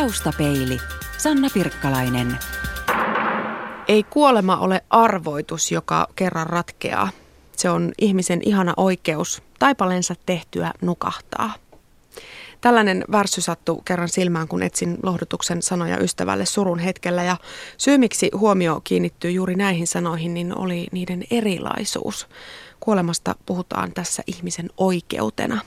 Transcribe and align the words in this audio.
Taustapeili. 0.00 0.78
Sanna 1.18 1.48
Pirkkalainen. 1.54 2.38
Ei 3.88 4.02
kuolema 4.02 4.56
ole 4.56 4.84
arvoitus, 4.90 5.72
joka 5.72 6.08
kerran 6.16 6.46
ratkeaa. 6.46 7.08
Se 7.56 7.70
on 7.70 7.92
ihmisen 7.98 8.40
ihana 8.44 8.74
oikeus 8.76 9.42
taipalensa 9.58 10.14
tehtyä 10.26 10.72
nukahtaa. 10.82 11.54
Tällainen 12.60 13.04
värssy 13.12 13.40
sattui 13.40 13.82
kerran 13.84 14.08
silmään, 14.08 14.48
kun 14.48 14.62
etsin 14.62 14.98
lohdutuksen 15.02 15.62
sanoja 15.62 15.98
ystävälle 15.98 16.46
surun 16.46 16.78
hetkellä. 16.78 17.22
Ja 17.22 17.36
syy, 17.78 17.98
miksi 17.98 18.30
huomio 18.38 18.80
kiinnittyy 18.84 19.30
juuri 19.30 19.54
näihin 19.54 19.86
sanoihin, 19.86 20.34
niin 20.34 20.58
oli 20.58 20.86
niiden 20.92 21.24
erilaisuus. 21.30 22.28
Kuolemasta 22.80 23.34
puhutaan 23.46 23.92
tässä 23.92 24.22
ihmisen 24.26 24.70
oikeutena. 24.76 25.60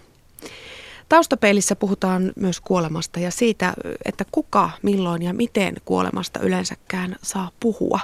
Taustapeilissä 1.10 1.76
puhutaan 1.76 2.32
myös 2.36 2.62
kuolemasta 2.62 3.20
ja 3.20 3.32
siitä, 3.32 3.74
että 4.06 4.26
kuka, 4.32 4.72
milloin 4.82 5.24
ja 5.24 5.34
miten 5.34 5.76
kuolemasta 5.86 6.40
yleensäkään 6.40 7.16
saa 7.22 7.52
puhua. 7.60 8.00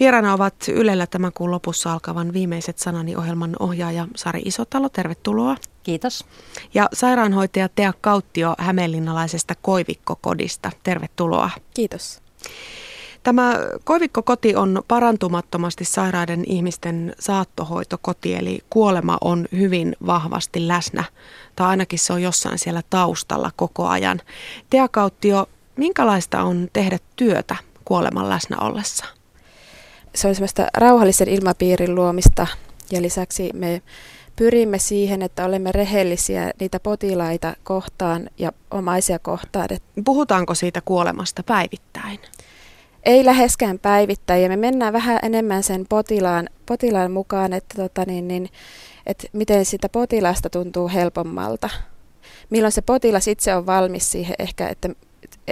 Vieraana 0.00 0.34
ovat 0.34 0.54
Ylellä 0.68 1.06
tämän 1.06 1.32
kuun 1.32 1.50
lopussa 1.50 1.92
alkavan 1.92 2.32
Viimeiset 2.32 2.78
sanani 2.78 3.16
ohjelman 3.16 3.56
ohjaaja 3.58 4.06
Sari 4.16 4.42
Isotalo. 4.44 4.88
Tervetuloa. 4.88 5.56
Kiitos. 5.82 6.24
Ja 6.74 6.88
sairaanhoitaja 6.92 7.68
Tea 7.68 7.92
Kauttio 8.00 8.54
Hämeenlinnalaisesta 8.58 9.54
Koivikko-kodista. 9.62 10.70
Tervetuloa. 10.82 11.50
Kiitos. 11.74 12.20
Tämä 13.22 13.54
Koivikko-koti 13.84 14.56
on 14.56 14.82
parantumattomasti 14.88 15.84
sairaiden 15.84 16.44
ihmisten 16.46 17.14
saattohoitokoti, 17.18 18.34
eli 18.34 18.58
kuolema 18.70 19.18
on 19.20 19.46
hyvin 19.52 19.96
vahvasti 20.06 20.68
läsnä, 20.68 21.04
tai 21.56 21.66
ainakin 21.66 21.98
se 21.98 22.12
on 22.12 22.22
jossain 22.22 22.58
siellä 22.58 22.82
taustalla 22.90 23.50
koko 23.56 23.86
ajan. 23.86 24.20
Tea 24.70 24.88
Kauttio, 24.88 25.46
minkälaista 25.76 26.42
on 26.42 26.68
tehdä 26.72 26.98
työtä 27.16 27.56
kuoleman 27.84 28.28
läsnä 28.28 28.56
ollessa? 28.60 29.04
Se 30.14 30.28
on 30.28 30.34
semmoista 30.34 30.66
rauhallisen 30.76 31.28
ilmapiirin 31.28 31.94
luomista 31.94 32.46
ja 32.90 33.02
lisäksi 33.02 33.50
me 33.54 33.82
pyrimme 34.36 34.78
siihen, 34.78 35.22
että 35.22 35.44
olemme 35.44 35.72
rehellisiä 35.72 36.50
niitä 36.60 36.80
potilaita 36.80 37.54
kohtaan 37.64 38.30
ja 38.38 38.52
omaisia 38.70 39.18
kohtaan. 39.18 39.68
Puhutaanko 40.04 40.54
siitä 40.54 40.80
kuolemasta 40.80 41.42
päivittäin? 41.42 42.20
Ei 43.04 43.24
läheskään 43.24 43.78
päivittäin 43.78 44.42
ja 44.42 44.48
me 44.48 44.56
mennään 44.56 44.92
vähän 44.92 45.18
enemmän 45.22 45.62
sen 45.62 45.86
potilaan, 45.88 46.48
potilaan 46.66 47.10
mukaan, 47.10 47.52
että, 47.52 47.74
tota 47.82 48.04
niin, 48.06 48.28
niin, 48.28 48.48
että 49.06 49.26
miten 49.32 49.64
sitä 49.64 49.88
potilasta 49.88 50.50
tuntuu 50.50 50.88
helpommalta. 50.88 51.70
Milloin 52.50 52.72
se 52.72 52.82
potilas 52.82 53.28
itse 53.28 53.54
on 53.54 53.66
valmis 53.66 54.10
siihen 54.10 54.34
ehkä, 54.38 54.68
että 54.68 54.88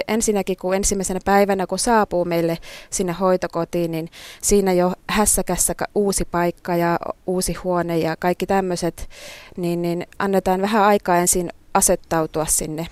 ensinnäkin 0.07 0.57
kun 0.57 0.75
ensimmäisenä 0.75 1.19
päivänä, 1.25 1.67
kun 1.67 1.79
saapuu 1.79 2.25
meille 2.25 2.57
sinne 2.89 3.13
hoitokotiin, 3.13 3.91
niin 3.91 4.09
siinä 4.41 4.73
jo 4.73 4.93
hässäkässä 5.09 5.75
uusi 5.95 6.25
paikka 6.25 6.75
ja 6.75 6.99
uusi 7.27 7.53
huone 7.53 7.97
ja 7.97 8.15
kaikki 8.15 8.45
tämmöiset, 8.45 9.09
niin, 9.57 9.81
niin 9.81 10.07
annetaan 10.19 10.61
vähän 10.61 10.83
aikaa 10.83 11.17
ensin 11.17 11.49
asettautua 11.73 12.45
sinne 12.45 12.87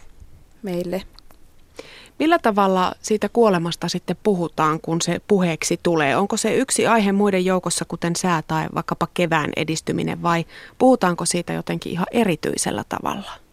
meille. 0.64 1.02
Millä 2.20 2.40
tavalla 2.40 2.94
siitä 3.02 3.30
kuolemasta 3.30 3.90
sitten 3.90 4.18
puhutaan, 4.24 4.80
kun 4.82 5.02
se 5.02 5.22
puheeksi 5.28 5.80
tulee? 5.84 6.18
Onko 6.18 6.38
se 6.38 6.56
yksi 6.56 6.88
aihe 6.88 7.12
muiden 7.12 7.46
joukossa, 7.46 7.86
kuten 7.88 8.16
sää 8.16 8.44
tai 8.48 8.66
vaikkapa 8.76 9.08
kevään 9.14 9.50
edistyminen, 9.56 10.22
vai 10.22 10.46
puhutaanko 10.78 11.26
siitä 11.26 11.54
jotenkin 11.54 11.92
ihan 11.92 12.08
erityisellä 12.12 12.84
tavalla? 12.90 13.47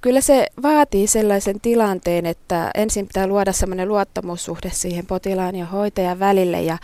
Kyllä 0.00 0.20
se 0.20 0.46
vaatii 0.62 1.06
sellaisen 1.06 1.60
tilanteen, 1.60 2.26
että 2.26 2.70
ensin 2.74 3.06
pitää 3.06 3.26
luoda 3.26 3.52
sellainen 3.52 3.88
luottamussuhde 3.88 4.70
siihen 4.72 5.06
potilaan 5.06 5.56
ja 5.56 5.66
hoitajan 5.66 6.18
välille 6.18 6.62
ja 6.62 6.78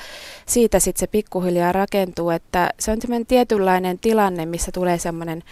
siitä 0.47 0.81
sitten 0.81 1.01
se 1.01 1.07
pikkuhiljaa 1.07 1.73
rakentuu, 1.73 2.31
että 2.31 2.71
se 2.81 2.91
on 2.91 3.01
sellainen 3.01 3.27
tietynlainen 3.27 3.99
tilanne, 3.99 4.47
missä 4.47 4.73
tulee 4.73 4.99
sellainen 4.99 5.43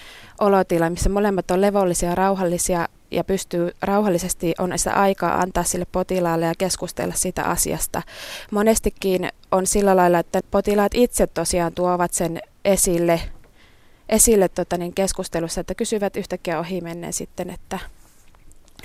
olotila, 0.41 0.91
missä 0.91 1.09
molemmat 1.09 1.50
on 1.50 1.61
levollisia 1.61 2.09
ja 2.09 2.15
rauhallisia 2.15 2.89
ja 3.11 3.25
pystyy 3.25 3.71
rauhallisesti, 3.83 4.55
on 4.59 4.73
sitä 4.77 4.93
aikaa 4.93 5.41
antaa 5.41 5.65
sille 5.65 5.87
potilaalle 5.93 6.47
ja 6.47 6.55
keskustella 6.59 7.15
siitä 7.15 7.43
asiasta. 7.43 8.03
Monestikin 8.50 9.29
on 9.53 9.67
sillä 9.67 9.97
lailla, 9.97 10.19
että 10.19 10.41
potilaat 10.50 10.93
itse 10.94 11.27
tosiaan 11.27 11.73
tuovat 11.73 12.12
sen 12.12 12.41
esille 12.65 13.21
esille 14.12 14.49
tota, 14.49 14.78
niin 14.78 14.95
keskustelussa, 14.95 15.61
että 15.61 15.75
kysyvät 15.75 16.17
yhtäkkiä 16.17 16.59
ohi 16.59 16.81
menneen 16.81 17.12
sitten, 17.12 17.50
että 17.50 17.78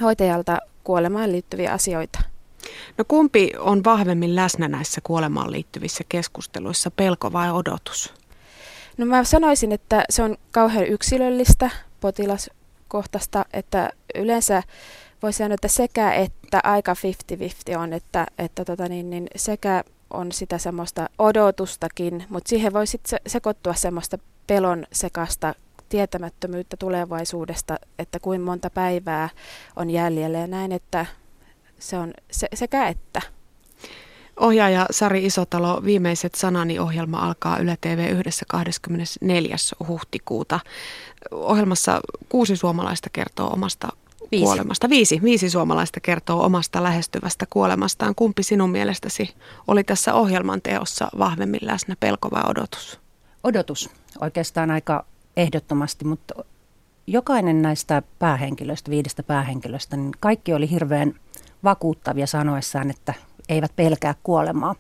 hoitajalta 0.02 0.58
kuolemaan 0.84 1.32
liittyviä 1.32 1.72
asioita. 1.72 2.20
No 2.98 3.06
kumpi 3.08 3.52
on 3.60 3.84
vahvemmin 3.84 4.36
läsnä 4.36 4.68
näissä 4.68 5.02
kuolemaan 5.04 5.52
liittyvissä 5.52 6.04
keskusteluissa, 6.10 6.92
pelko 6.92 7.34
vai 7.34 7.52
odotus? 7.52 8.14
No 8.98 9.06
mä 9.06 9.24
sanoisin, 9.24 9.72
että 9.72 10.04
se 10.10 10.24
on 10.24 10.38
kauhean 10.52 10.88
yksilöllistä 10.88 11.70
potilaskohtaista, 12.02 13.46
että 13.54 13.90
yleensä 14.16 14.64
voisi 15.24 15.38
sanoa, 15.38 15.54
että 15.54 15.68
sekä 15.68 16.14
että 16.14 16.60
aika 16.64 16.96
50-50 17.74 17.78
on, 17.78 17.94
että, 17.94 18.26
että 18.38 18.66
tota 18.66 18.88
niin, 18.88 19.10
niin 19.10 19.28
sekä 19.36 19.84
on 20.10 20.32
sitä 20.32 20.58
semmoista 20.58 21.10
odotustakin, 21.20 22.26
mutta 22.30 22.50
siihen 22.50 22.74
voi 22.74 22.88
sitten 22.88 23.20
sekoittua 23.28 23.74
semmoista 23.74 24.18
pelon 24.48 24.86
sekasta 24.92 25.56
tietämättömyyttä 25.90 26.78
tulevaisuudesta, 26.78 27.76
että 28.00 28.20
kuin 28.20 28.42
monta 28.42 28.70
päivää 28.70 29.30
on 29.76 29.90
jäljellä 29.90 30.38
ja 30.38 30.48
näin, 30.48 30.72
että 30.72 31.06
se 31.80 31.98
on 31.98 32.14
se, 32.32 32.48
sekä 32.54 32.88
että. 32.88 33.22
Ohjaaja 34.40 34.86
Sari 34.92 35.26
Isotalo, 35.26 35.82
viimeiset 35.84 36.36
sanani 36.36 36.80
ohjelma 36.80 37.20
alkaa 37.20 37.58
Yle 37.58 37.78
TV 37.82 38.10
yhdessä 38.12 38.46
24. 38.50 39.56
huhtikuuta. 39.88 40.60
Ohjelmassa 41.32 42.02
kuusi 42.30 42.56
suomalaista 42.56 43.10
kertoo 43.14 43.54
omasta 43.54 43.88
viisi. 44.32 44.44
kuolemasta. 44.44 44.90
Viisi, 44.90 45.20
viisi 45.24 45.50
suomalaista 45.50 46.00
kertoo 46.00 46.46
omasta 46.46 46.84
lähestyvästä 46.84 47.46
kuolemastaan. 47.50 48.16
Kumpi 48.16 48.44
sinun 48.44 48.70
mielestäsi 48.70 49.36
oli 49.68 49.84
tässä 49.84 50.14
ohjelman 50.14 50.62
teossa 50.62 51.08
vahvemmin 51.18 51.60
läsnä, 51.62 51.96
pelko 52.00 52.32
vai 52.32 52.44
odotus? 52.48 53.00
Odotus 53.44 53.90
oikeastaan 54.22 54.72
aika 54.72 55.06
ehdottomasti, 55.38 56.06
mutta 56.06 56.44
jokainen 57.08 57.62
näistä 57.62 58.02
päähenkilöistä, 58.20 58.92
viidestä 58.92 59.24
päähenkilöstä, 59.24 59.98
niin 59.98 60.12
kaikki 60.20 60.54
oli 60.54 60.70
hirveän 60.70 61.14
vakuuttavia 61.64 62.28
sanoessaan, 62.28 62.90
että 62.90 63.14
eivät 63.50 63.72
pelkää 63.76 64.16
kuolemaa. 64.24 64.76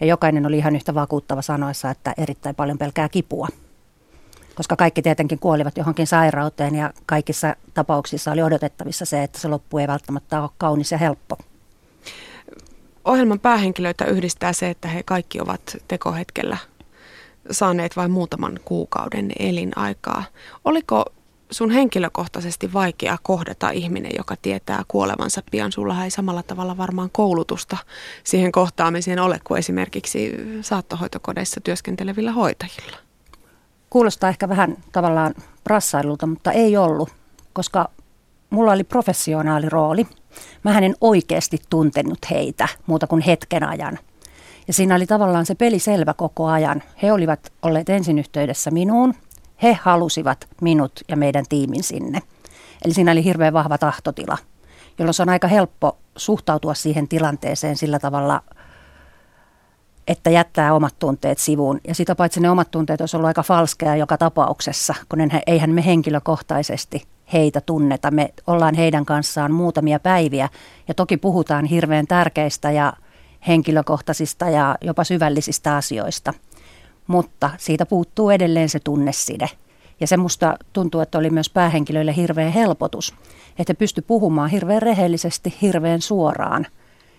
Ja 0.00 0.06
jokainen 0.06 0.46
oli 0.46 0.58
ihan 0.58 0.76
yhtä 0.76 0.94
vakuuttava 0.94 1.42
sanoessa, 1.42 1.90
että 1.90 2.14
erittäin 2.16 2.54
paljon 2.54 2.78
pelkää 2.78 3.08
kipua. 3.08 3.48
Koska 4.54 4.76
kaikki 4.76 5.02
tietenkin 5.02 5.38
kuolivat 5.38 5.76
johonkin 5.76 6.06
sairauteen 6.06 6.74
ja 6.74 6.92
kaikissa 7.06 7.56
tapauksissa 7.74 8.32
oli 8.32 8.42
odotettavissa 8.42 9.04
se, 9.04 9.22
että 9.22 9.38
se 9.38 9.48
loppu 9.48 9.78
ei 9.78 9.86
välttämättä 9.86 10.42
ole 10.42 10.50
kaunis 10.58 10.92
ja 10.92 10.98
helppo. 10.98 11.36
Ohjelman 13.04 13.40
päähenkilöitä 13.40 14.04
yhdistää 14.04 14.52
se, 14.52 14.70
että 14.70 14.88
he 14.88 15.02
kaikki 15.02 15.40
ovat 15.40 15.76
tekohetkellä 15.88 16.56
saaneet 17.50 17.96
vain 17.96 18.10
muutaman 18.10 18.60
kuukauden 18.64 19.30
elinaikaa. 19.38 20.24
Oliko 20.64 21.04
sun 21.50 21.70
henkilökohtaisesti 21.70 22.72
vaikea 22.72 23.16
kohdata 23.22 23.70
ihminen, 23.70 24.12
joka 24.18 24.36
tietää 24.42 24.82
kuolevansa 24.88 25.42
pian? 25.50 25.72
Sulla 25.72 26.04
ei 26.04 26.10
samalla 26.10 26.42
tavalla 26.42 26.76
varmaan 26.76 27.10
koulutusta 27.12 27.76
siihen 28.24 28.52
kohtaamiseen 28.52 29.18
ole 29.18 29.40
kuin 29.44 29.58
esimerkiksi 29.58 30.32
saattohoitokodeissa 30.60 31.60
työskentelevillä 31.60 32.32
hoitajilla. 32.32 32.96
Kuulostaa 33.90 34.30
ehkä 34.30 34.48
vähän 34.48 34.76
tavallaan 34.92 35.34
rassailulta, 35.66 36.26
mutta 36.26 36.52
ei 36.52 36.76
ollut, 36.76 37.08
koska 37.52 37.90
mulla 38.50 38.72
oli 38.72 38.84
professionaali 38.84 39.68
rooli. 39.68 40.06
Mä 40.64 40.78
en 40.78 40.94
oikeasti 41.00 41.58
tuntenut 41.70 42.18
heitä 42.30 42.68
muuta 42.86 43.06
kuin 43.06 43.22
hetken 43.22 43.68
ajan– 43.68 43.98
ja 44.66 44.72
siinä 44.72 44.94
oli 44.94 45.06
tavallaan 45.06 45.46
se 45.46 45.54
peli 45.54 45.78
selvä 45.78 46.14
koko 46.14 46.46
ajan. 46.46 46.82
He 47.02 47.12
olivat 47.12 47.52
olleet 47.62 47.88
ensin 47.88 48.18
yhteydessä 48.18 48.70
minuun. 48.70 49.14
He 49.62 49.78
halusivat 49.82 50.48
minut 50.60 51.00
ja 51.08 51.16
meidän 51.16 51.44
tiimin 51.48 51.82
sinne. 51.82 52.22
Eli 52.84 52.94
siinä 52.94 53.12
oli 53.12 53.24
hirveän 53.24 53.52
vahva 53.52 53.78
tahtotila, 53.78 54.38
jolloin 54.98 55.14
se 55.14 55.22
on 55.22 55.28
aika 55.28 55.48
helppo 55.48 55.98
suhtautua 56.16 56.74
siihen 56.74 57.08
tilanteeseen 57.08 57.76
sillä 57.76 57.98
tavalla, 57.98 58.42
että 60.08 60.30
jättää 60.30 60.74
omat 60.74 60.94
tunteet 60.98 61.38
sivuun. 61.38 61.80
Ja 61.88 61.94
sitä 61.94 62.14
paitsi 62.14 62.40
ne 62.40 62.50
omat 62.50 62.70
tunteet 62.70 63.00
olisi 63.00 63.16
ollut 63.16 63.26
aika 63.26 63.42
falskeja 63.42 63.96
joka 63.96 64.18
tapauksessa, 64.18 64.94
kun 65.08 65.18
eihän 65.46 65.70
me 65.70 65.84
henkilökohtaisesti 65.84 67.02
heitä 67.32 67.60
tunneta. 67.60 68.10
Me 68.10 68.34
ollaan 68.46 68.74
heidän 68.74 69.04
kanssaan 69.04 69.52
muutamia 69.52 70.00
päiviä 70.00 70.48
ja 70.88 70.94
toki 70.94 71.16
puhutaan 71.16 71.64
hirveän 71.64 72.06
tärkeistä 72.06 72.70
ja 72.70 72.92
henkilökohtaisista 73.46 74.48
ja 74.48 74.76
jopa 74.80 75.04
syvällisistä 75.04 75.76
asioista. 75.76 76.34
Mutta 77.06 77.50
siitä 77.58 77.86
puuttuu 77.86 78.30
edelleen 78.30 78.68
se 78.68 78.80
tunneside. 78.80 79.48
Ja 80.00 80.06
se 80.06 80.16
musta 80.16 80.56
tuntuu, 80.72 81.00
että 81.00 81.18
oli 81.18 81.30
myös 81.30 81.50
päähenkilöille 81.50 82.16
hirveä 82.16 82.50
helpotus, 82.50 83.14
että 83.58 83.70
he 83.70 83.74
pysty 83.74 84.02
puhumaan 84.02 84.50
hirveän 84.50 84.82
rehellisesti, 84.82 85.54
hirveän 85.62 86.00
suoraan. 86.00 86.66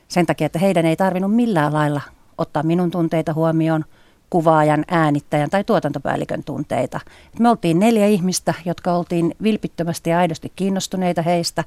Sen 0.07 0.25
takia, 0.25 0.45
että 0.45 0.59
heidän 0.59 0.85
ei 0.85 0.95
tarvinnut 0.95 1.35
millään 1.35 1.73
lailla 1.73 2.01
ottaa 2.37 2.63
minun 2.63 2.91
tunteita 2.91 3.33
huomioon, 3.33 3.85
kuvaajan, 4.29 4.85
äänittäjän 4.87 5.49
tai 5.49 5.63
tuotantopäällikön 5.63 6.43
tunteita. 6.43 6.99
Me 7.39 7.49
oltiin 7.49 7.79
neljä 7.79 8.07
ihmistä, 8.07 8.53
jotka 8.65 8.93
oltiin 8.93 9.35
vilpittömästi 9.43 10.09
ja 10.09 10.19
aidosti 10.19 10.51
kiinnostuneita 10.55 11.21
heistä, 11.21 11.63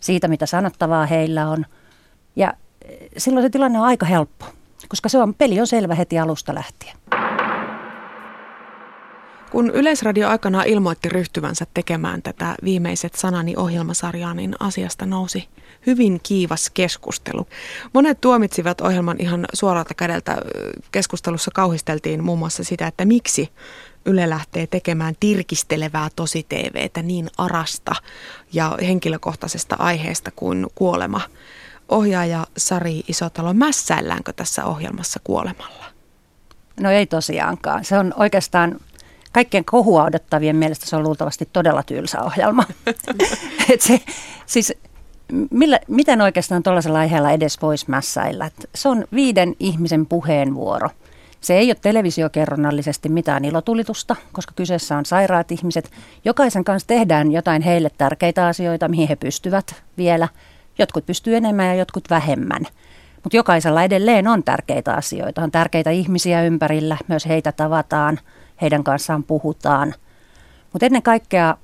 siitä 0.00 0.28
mitä 0.28 0.46
sanottavaa 0.46 1.06
heillä 1.06 1.48
on. 1.48 1.66
Ja 2.36 2.54
silloin 3.16 3.46
se 3.46 3.50
tilanne 3.50 3.78
on 3.78 3.86
aika 3.86 4.06
helppo, 4.06 4.46
koska 4.88 5.08
se 5.08 5.18
on, 5.18 5.34
peli 5.34 5.60
on 5.60 5.66
selvä 5.66 5.94
heti 5.94 6.18
alusta 6.18 6.54
lähtien. 6.54 6.96
Kun 9.50 9.70
Yleisradio 9.70 10.28
aikana 10.28 10.62
ilmoitti 10.62 11.08
ryhtyvänsä 11.08 11.66
tekemään 11.74 12.22
tätä 12.22 12.54
viimeiset 12.64 13.14
sanani 13.14 13.54
ohjelmasarjaa, 13.56 14.34
niin 14.34 14.54
asiasta 14.60 15.06
nousi 15.06 15.48
hyvin 15.86 16.20
kiivas 16.22 16.70
keskustelu. 16.70 17.46
Monet 17.92 18.20
tuomitsivat 18.20 18.80
ohjelman 18.80 19.16
ihan 19.20 19.46
suoralta 19.52 19.94
kädeltä. 19.94 20.36
Keskustelussa 20.92 21.50
kauhisteltiin 21.54 22.24
muun 22.24 22.38
muassa 22.38 22.64
sitä, 22.64 22.86
että 22.86 23.04
miksi 23.04 23.48
Yle 24.06 24.30
lähtee 24.30 24.66
tekemään 24.66 25.14
tirkistelevää 25.20 26.08
tosi 26.16 26.46
TVtä 26.48 27.02
niin 27.02 27.30
arasta 27.38 27.94
ja 28.52 28.78
henkilökohtaisesta 28.82 29.76
aiheesta 29.78 30.30
kuin 30.30 30.66
kuolema. 30.74 31.20
Ohjaaja 31.88 32.46
Sari 32.56 33.02
Isotalo, 33.08 33.54
mässäilläänkö 33.54 34.32
tässä 34.32 34.64
ohjelmassa 34.64 35.20
kuolemalla? 35.24 35.84
No 36.80 36.90
ei 36.90 37.06
tosiaankaan. 37.06 37.84
Se 37.84 37.98
on 37.98 38.14
oikeastaan 38.16 38.80
kaikkien 39.32 39.64
kohua 39.64 40.04
odottavien 40.04 40.56
mielestä 40.56 40.86
se 40.86 40.96
on 40.96 41.02
luultavasti 41.02 41.48
todella 41.52 41.82
tylsä 41.82 42.22
ohjelma. 42.22 42.64
Et 43.72 43.80
se, 43.80 44.00
siis 44.46 44.72
millä, 45.50 45.80
miten 45.88 46.20
oikeastaan 46.20 46.62
tuollaisella 46.62 46.98
aiheella 46.98 47.30
edes 47.30 47.62
voisi 47.62 47.84
mässäillä? 47.88 48.46
Et 48.46 48.70
se 48.74 48.88
on 48.88 49.04
viiden 49.14 49.56
ihmisen 49.60 50.06
puheenvuoro. 50.06 50.88
Se 51.40 51.54
ei 51.54 51.68
ole 51.68 51.76
televisiokerronnallisesti 51.82 53.08
mitään 53.08 53.44
ilotulitusta, 53.44 54.16
koska 54.32 54.52
kyseessä 54.56 54.96
on 54.96 55.06
sairaat 55.06 55.52
ihmiset. 55.52 55.90
Jokaisen 56.24 56.64
kanssa 56.64 56.86
tehdään 56.86 57.32
jotain 57.32 57.62
heille 57.62 57.90
tärkeitä 57.98 58.46
asioita, 58.46 58.88
mihin 58.88 59.08
he 59.08 59.16
pystyvät 59.16 59.82
vielä. 59.96 60.28
Jotkut 60.78 61.06
pystyy 61.06 61.36
enemmän 61.36 61.66
ja 61.66 61.74
jotkut 61.74 62.10
vähemmän. 62.10 62.62
Mutta 63.22 63.36
jokaisella 63.36 63.82
edelleen 63.82 64.28
on 64.28 64.42
tärkeitä 64.42 64.94
asioita. 64.94 65.42
On 65.42 65.50
tärkeitä 65.50 65.90
ihmisiä 65.90 66.42
ympärillä, 66.42 66.96
myös 67.08 67.26
heitä 67.26 67.52
tavataan– 67.52 68.20
heidän 68.60 68.84
kanssaan 68.84 69.24
puhutaan. 69.24 69.94
Mutta 70.72 70.86
ennen 70.86 71.02
kaikkea 71.02 71.56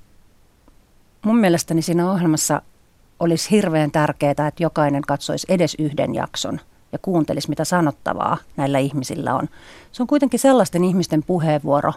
mun 1.23 1.37
mielestäni 1.37 1.83
siinä 1.83 2.11
ohjelmassa 2.11 2.63
olisi 3.21 3.51
hirveän 3.51 3.91
tärkeää, 3.91 4.31
että 4.31 4.63
jokainen 4.63 5.03
katsoisi 5.03 5.47
edes 5.51 5.77
yhden 5.79 6.15
jakson 6.15 6.61
ja 6.93 6.99
kuuntelisi, 6.99 7.49
mitä 7.49 7.65
sanottavaa 7.65 8.37
näillä 8.57 8.79
ihmisillä 8.79 9.35
on. 9.35 9.49
Se 9.93 10.03
on 10.03 10.07
kuitenkin 10.07 10.41
sellaisten 10.41 10.85
ihmisten 10.85 11.23
puheenvuoro, 11.23 11.93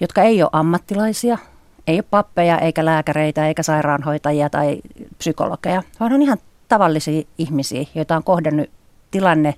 jotka 0.00 0.22
ei 0.22 0.42
ole 0.42 0.50
ammattilaisia, 0.52 1.38
ei 1.86 1.96
ole 1.96 2.04
pappeja, 2.10 2.58
eikä 2.58 2.84
lääkäreitä, 2.84 3.48
eikä 3.48 3.62
sairaanhoitajia 3.62 4.50
tai 4.50 4.80
psykologeja, 5.18 5.82
vaan 6.00 6.12
on 6.12 6.22
ihan 6.22 6.38
tavallisia 6.68 7.22
ihmisiä, 7.38 7.84
joita 7.94 8.16
on 8.16 8.24
kohdannut 8.24 8.70
tilanne, 9.10 9.54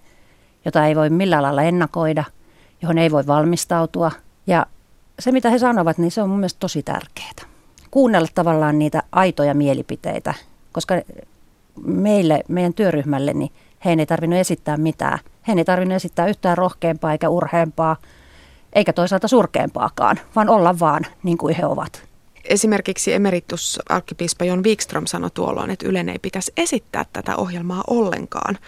jota 0.65 0.87
ei 0.87 0.97
voi 0.97 1.11
millään 1.11 1.43
lailla 1.43 1.63
ennakoida, 1.63 2.25
johon 2.83 2.99
ei 2.99 3.11
voi 3.11 3.27
valmistautua– 3.27 4.11
ja 4.49 4.67
se, 5.19 5.33
mitä 5.33 5.51
he 5.51 5.59
sanovat, 5.59 5.99
niin 5.99 6.11
se 6.11 6.23
on 6.23 6.29
mun 6.29 6.39
mielestä 6.39 6.61
tosi 6.61 6.83
tärkeää. 6.83 7.33
Kuunnella 7.91 8.29
tavallaan 8.35 8.79
niitä 8.79 9.03
aitoja 9.13 9.55
mielipiteitä, 9.55 10.35
koska 10.73 10.95
meille, 11.85 12.41
meidän 12.49 12.75
työryhmälle, 12.75 13.33
niin 13.33 13.53
he 13.85 13.91
ei 13.91 14.07
tarvinnut 14.07 14.39
esittää 14.39 14.77
mitään. 14.77 15.19
He 15.49 15.53
ei 15.53 15.65
tarvinnut 15.65 15.97
esittää 15.97 16.27
yhtään 16.27 16.59
rohkeampaa 16.59 17.13
eikä 17.13 17.29
urheampaa, 17.29 17.97
eikä 18.73 18.93
toisaalta 18.93 19.29
surkeampaakaan, 19.29 20.21
vaan 20.37 20.49
olla 20.49 20.79
vaan 20.79 21.07
niin 21.23 21.39
kuin 21.39 21.55
he 21.55 21.67
ovat. 21.67 22.08
Esimerkiksi 22.49 23.13
emeritus 23.13 23.79
arkkipiispa 23.89 24.45
Jon 24.45 24.65
Wikström 24.65 25.07
sanoi 25.07 25.31
tuolloin, 25.31 25.71
että 25.71 25.89
Ylen 25.89 26.09
ei 26.09 26.19
pitäisi 26.19 26.53
esittää 26.57 27.05
tätä 27.13 27.37
ohjelmaa 27.37 27.85
ollenkaan. 27.87 28.59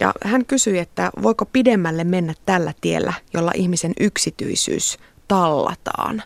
Ja 0.00 0.14
hän 0.24 0.44
kysyi, 0.44 0.78
että 0.78 1.10
voiko 1.22 1.44
pidemmälle 1.44 2.04
mennä 2.04 2.34
tällä 2.46 2.72
tiellä, 2.80 3.12
jolla 3.34 3.52
ihmisen 3.54 3.92
yksityisyys 4.00 4.98
tallataan. 5.28 6.22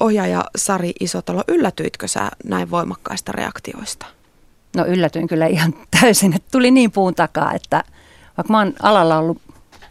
Ohjaaja 0.00 0.44
Sari 0.56 0.92
Isotalo, 1.00 1.44
yllätyitkö 1.48 2.08
sä 2.08 2.30
näin 2.44 2.70
voimakkaista 2.70 3.32
reaktioista? 3.32 4.06
No 4.76 4.86
yllätyin 4.86 5.28
kyllä 5.28 5.46
ihan 5.46 5.74
täysin, 6.00 6.32
että 6.36 6.48
tuli 6.52 6.70
niin 6.70 6.92
puun 6.92 7.14
takaa, 7.14 7.52
että 7.52 7.84
vaikka 8.36 8.52
mä 8.52 8.58
oon 8.58 8.74
alalla 8.82 9.18
ollut 9.18 9.42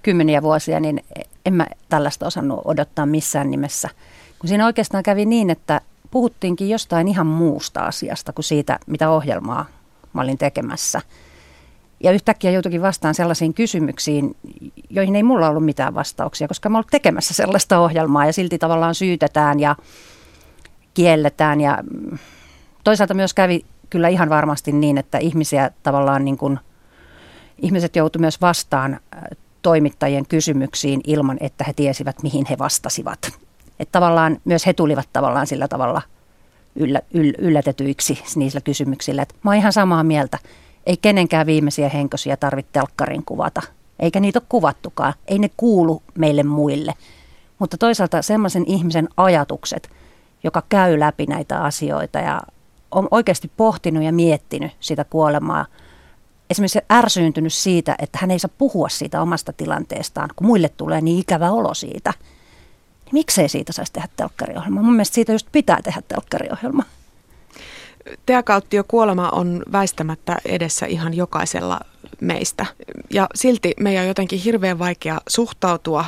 kymmeniä 0.02 0.42
vuosia, 0.42 0.80
niin 0.80 1.04
en 1.46 1.54
mä 1.54 1.68
tällaista 1.90 2.28
osannut 2.28 2.62
odottaa 2.66 3.06
missään 3.06 3.52
nimessä. 3.52 3.90
Kun 4.40 4.48
siinä 4.48 4.66
oikeastaan 4.66 5.04
kävi 5.04 5.26
niin, 5.26 5.50
että 5.50 5.82
puhuttiinkin 6.14 6.70
jostain 6.70 7.08
ihan 7.08 7.28
muusta 7.28 7.80
asiasta 7.80 8.34
kuin 8.34 8.46
siitä, 8.46 8.80
mitä 8.88 9.10
ohjelmaa 9.10 9.66
mä 10.14 10.22
olin 10.22 10.38
tekemässä– 10.38 11.02
ja 12.04 12.12
yhtäkkiä 12.12 12.52
joutuikin 12.52 12.82
vastaan 12.82 13.16
sellaisiin 13.16 13.54
kysymyksiin, 13.54 14.36
joihin 14.90 15.16
ei 15.16 15.24
mulla 15.24 15.50
ollut 15.50 15.66
mitään 15.66 15.96
vastauksia, 15.96 16.48
koska 16.48 16.70
mä 16.70 16.78
olen 16.78 16.86
tekemässä 16.92 17.34
sellaista 17.34 17.80
ohjelmaa 17.80 18.26
ja 18.26 18.34
silti 18.34 18.58
tavallaan 18.58 18.96
syytetään 18.96 19.60
ja 19.60 19.76
kielletään. 20.94 21.62
Ja 21.62 21.84
toisaalta 22.84 23.14
myös 23.14 23.34
kävi 23.34 23.66
kyllä 23.90 24.08
ihan 24.08 24.30
varmasti 24.30 24.72
niin, 24.72 24.98
että 24.98 25.18
ihmisiä 25.18 25.72
tavallaan 25.84 26.26
niin 26.26 26.38
kuin, 26.38 26.60
ihmiset 27.58 27.96
joutu 27.96 28.20
myös 28.20 28.42
vastaan 28.42 28.94
äh, 28.94 29.22
toimittajien 29.62 30.28
kysymyksiin 30.28 31.02
ilman, 31.08 31.38
että 31.40 31.64
he 31.64 31.74
tiesivät, 31.74 32.24
mihin 32.24 32.46
he 32.50 32.58
vastasivat. 32.58 33.43
Että 33.84 33.92
tavallaan 33.92 34.38
myös 34.46 34.66
he 34.66 34.74
tulivat 34.74 35.10
tavallaan 35.14 35.48
sillä 35.48 35.68
tavalla 35.68 36.02
yllä, 36.76 37.02
yll, 37.14 37.32
yllätetyiksi 37.38 38.24
niillä 38.36 38.62
kysymyksillä. 38.62 39.22
Että 39.22 39.36
mä 39.44 39.52
oon 39.52 39.58
ihan 39.58 39.74
samaa 39.74 40.04
mieltä 40.04 40.40
ei 40.86 40.98
kenenkään 40.98 41.46
viimeisiä 41.46 41.90
henkosia 41.90 42.38
tarvitse 42.38 42.72
telkkarin 42.72 43.26
kuvata, 43.26 43.62
eikä 44.00 44.20
niitä 44.20 44.40
ole 44.40 44.46
kuvattukaan. 44.50 45.14
Ei 45.28 45.40
ne 45.40 45.50
kuulu 45.58 46.04
meille 46.18 46.44
muille. 46.44 46.94
Mutta 47.60 47.78
toisaalta 47.78 48.22
semmoisen 48.22 48.64
ihmisen 48.68 49.10
ajatukset, 49.18 49.90
joka 50.44 50.64
käy 50.70 51.00
läpi 51.00 51.26
näitä 51.26 51.64
asioita 51.64 52.20
ja 52.20 52.42
on 52.92 53.08
oikeasti 53.12 53.52
pohtinut 53.58 54.04
ja 54.04 54.14
miettinyt 54.14 54.72
sitä 54.80 55.04
kuolemaa, 55.04 55.66
esimerkiksi 56.50 56.80
ärsyyntynyt 56.92 57.54
siitä, 57.54 57.96
että 58.00 58.18
hän 58.22 58.32
ei 58.32 58.40
saa 58.40 58.52
puhua 58.58 58.90
siitä 58.90 59.22
omasta 59.22 59.54
tilanteestaan, 59.54 60.30
kun 60.36 60.48
muille 60.48 60.70
tulee 60.70 61.02
niin 61.02 61.20
ikävä 61.20 61.52
olo 61.52 61.74
siitä. 61.74 62.14
Miksei 63.14 63.50
siitä 63.50 63.74
saisi 63.74 63.94
tehdä 63.94 64.08
telkkariohjelma? 64.16 64.82
Mun 64.82 64.94
mielestä 64.94 65.16
siitä 65.16 65.32
just 65.32 65.48
pitää 65.52 65.82
tehdä 65.82 66.02
telkkariohjelma. 66.08 66.84
Teakauttio 68.26 68.84
kuolema 68.88 69.30
on 69.30 69.64
väistämättä 69.72 70.38
edessä 70.46 70.86
ihan 70.86 71.14
jokaisella 71.14 71.80
meistä. 72.22 72.66
Ja 73.10 73.28
silti 73.36 73.74
meidän 73.80 74.02
on 74.02 74.08
jotenkin 74.08 74.40
hirveän 74.40 74.80
vaikea 74.80 75.22
suhtautua 75.28 76.06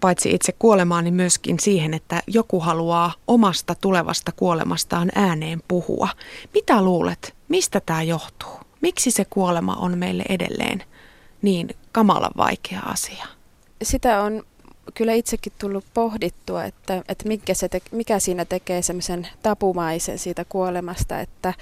paitsi 0.00 0.30
itse 0.30 0.52
kuolemaan, 0.52 1.04
niin 1.04 1.14
myöskin 1.14 1.60
siihen, 1.60 1.94
että 1.94 2.22
joku 2.26 2.60
haluaa 2.60 3.12
omasta 3.26 3.74
tulevasta 3.74 4.32
kuolemastaan 4.32 5.10
ääneen 5.14 5.62
puhua. 5.68 6.08
Mitä 6.54 6.82
luulet, 6.82 7.34
mistä 7.48 7.80
tämä 7.86 8.02
johtuu? 8.02 8.60
Miksi 8.80 9.10
se 9.10 9.24
kuolema 9.24 9.74
on 9.74 9.98
meille 9.98 10.24
edelleen 10.28 10.82
niin 11.42 11.68
kamalan 11.92 12.32
vaikea 12.36 12.80
asia? 12.80 13.26
Sitä 13.82 14.22
on 14.22 14.42
kyllä 14.94 15.12
itsekin 15.12 15.52
tullut 15.58 15.84
pohdittua, 15.94 16.64
että, 16.64 17.02
että 17.08 17.28
mikä, 17.28 17.54
se 17.54 17.68
te, 17.68 17.80
mikä 17.90 18.18
siinä 18.18 18.44
tekee 18.44 18.82
semmoisen 18.82 19.28
tapumaisen 19.42 20.18
siitä 20.18 20.44
kuolemasta, 20.48 21.20
että 21.20 21.54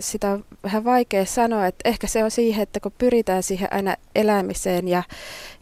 sitä 0.00 0.30
on 0.30 0.44
vähän 0.64 0.84
vaikea 0.84 1.24
sanoa, 1.24 1.66
että 1.66 1.88
ehkä 1.88 2.06
se 2.06 2.24
on 2.24 2.30
siihen, 2.30 2.62
että 2.62 2.80
kun 2.80 2.92
pyritään 2.98 3.42
siihen 3.42 3.72
aina 3.72 3.96
elämiseen 4.14 4.88
ja, 4.88 5.02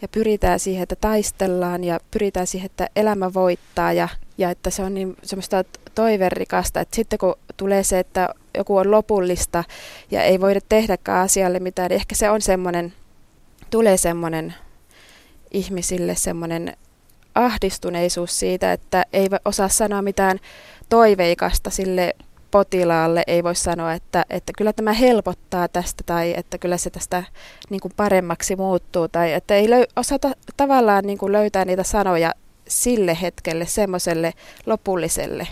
ja 0.02 0.08
pyritään 0.08 0.60
siihen, 0.60 0.82
että 0.82 0.96
taistellaan 0.96 1.84
ja 1.84 2.00
pyritään 2.10 2.46
siihen, 2.46 2.66
että 2.66 2.88
elämä 2.96 3.34
voittaa 3.34 3.92
ja, 3.92 4.08
ja 4.38 4.50
että 4.50 4.70
se 4.70 4.82
on 4.82 4.94
niin 4.94 5.16
semmoista 5.22 5.64
toiverikasta, 5.94 6.80
että 6.80 6.96
sitten 6.96 7.18
kun 7.18 7.34
tulee 7.56 7.84
se, 7.84 7.98
että 7.98 8.28
joku 8.56 8.76
on 8.76 8.90
lopullista 8.90 9.64
ja 10.10 10.22
ei 10.22 10.40
voida 10.40 10.60
tehdäkään 10.68 11.24
asialle 11.24 11.60
mitään, 11.60 11.88
niin 11.88 11.96
ehkä 11.96 12.14
se 12.14 12.30
on 12.30 12.42
semmoinen, 12.42 12.92
tulee 13.70 13.96
semmoinen 13.96 14.54
ihmisille 15.50 16.14
semmoinen 16.14 16.76
ahdistuneisuus 17.34 18.38
siitä, 18.38 18.72
että 18.72 19.04
ei 19.12 19.28
osaa 19.44 19.68
sanoa 19.68 20.02
mitään 20.02 20.38
toiveikasta 20.88 21.70
sille 21.70 22.14
potilaalle, 22.50 23.22
ei 23.26 23.44
voi 23.44 23.54
sanoa, 23.54 23.92
että, 23.92 24.24
että 24.30 24.52
kyllä 24.58 24.72
tämä 24.72 24.92
helpottaa 24.92 25.68
tästä 25.68 26.04
tai 26.06 26.34
että 26.36 26.58
kyllä 26.58 26.76
se 26.76 26.90
tästä 26.90 27.24
niin 27.70 27.80
kuin 27.80 27.92
paremmaksi 27.96 28.56
muuttuu 28.56 29.08
tai 29.08 29.32
että 29.32 29.54
ei 29.54 29.70
löy, 29.70 29.84
osata 29.96 30.30
tavallaan 30.56 31.04
niin 31.04 31.18
kuin 31.18 31.32
löytää 31.32 31.64
niitä 31.64 31.82
sanoja 31.82 32.32
sille 32.68 33.18
hetkelle, 33.22 33.66
semmoiselle 33.66 34.32
lopulliselle. 34.66 35.48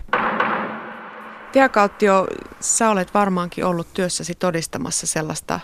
Tiakauttio, 1.52 2.26
sä 2.60 2.90
olet 2.90 3.14
varmaankin 3.14 3.64
ollut 3.64 3.86
työssäsi 3.94 4.34
todistamassa 4.34 5.06
sellaista 5.06 5.60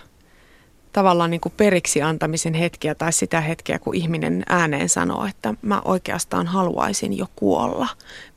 tavallaan 0.93 1.31
niin 1.31 1.41
kuin 1.41 1.53
periksi 1.57 2.03
antamisen 2.03 2.55
hetkiä 2.55 2.95
tai 2.95 3.13
sitä 3.13 3.41
hetkeä, 3.41 3.79
kun 3.79 3.95
ihminen 3.95 4.43
ääneen 4.49 4.89
sanoo, 4.89 5.27
että 5.27 5.55
mä 5.63 5.83
oikeastaan 5.85 6.47
haluaisin 6.47 7.19
jo 7.19 7.27
kuolla. 7.37 7.89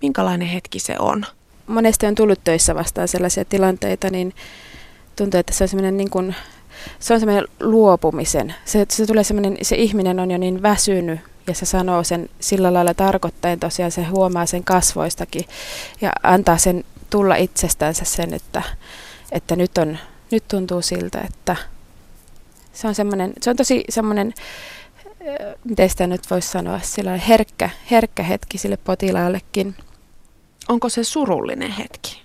Minkälainen 0.02 0.48
hetki 0.48 0.80
se 0.80 0.96
on? 1.00 1.26
Monesti 1.68 2.06
on 2.06 2.16
tullut 2.16 2.44
töissä 2.44 2.76
vastaan 2.76 3.08
sellaisia 3.08 3.46
tilanteita, 3.46 4.10
niin 4.10 4.34
tuntuu, 5.16 5.40
että 5.40 5.54
se 5.54 5.64
on 5.64 5.68
semmoinen 5.68 5.98
niin 5.98 6.10
kuin, 6.10 6.36
se 7.00 7.14
on 7.14 7.20
semmoinen 7.20 7.48
luopumisen. 7.60 8.56
Se, 8.66 8.86
se, 8.90 9.06
tulee 9.06 9.24
semmoinen, 9.24 9.58
se 9.62 9.76
ihminen 9.76 10.20
on 10.20 10.32
jo 10.32 10.38
niin 10.38 10.62
väsynyt 10.62 11.20
ja 11.48 11.54
se 11.54 11.66
sanoo 11.66 12.04
sen 12.04 12.30
sillä 12.40 12.74
lailla 12.74 12.94
tarkoittain 12.94 13.60
tosiaan, 13.60 13.92
se 13.92 14.04
huomaa 14.04 14.46
sen 14.46 14.64
kasvoistakin 14.64 15.46
ja 16.02 16.12
antaa 16.24 16.58
sen 16.58 16.84
tulla 17.10 17.36
itsestänsä 17.36 18.06
sen, 18.06 18.34
että, 18.34 18.64
että 19.32 19.56
nyt, 19.56 19.78
on, 19.78 19.98
nyt 20.32 20.44
tuntuu 20.48 20.82
siltä, 20.82 21.22
että 21.22 21.56
se 22.76 22.88
on, 22.88 22.96
semmoinen, 22.96 23.34
se 23.42 23.50
on 23.50 23.56
tosi 23.56 23.84
semmoinen, 23.90 24.34
miten 25.64 25.90
sitä 25.90 26.08
nyt 26.08 26.32
voisi 26.32 26.48
sanoa, 26.48 26.80
sillä 26.80 27.18
herkkä, 27.18 27.70
herkkä 27.92 28.24
hetki 28.24 28.58
sille 28.58 28.78
potilaallekin. 28.78 29.76
Onko 30.70 30.90
se 30.90 31.04
surullinen 31.04 31.72
hetki? 31.72 32.22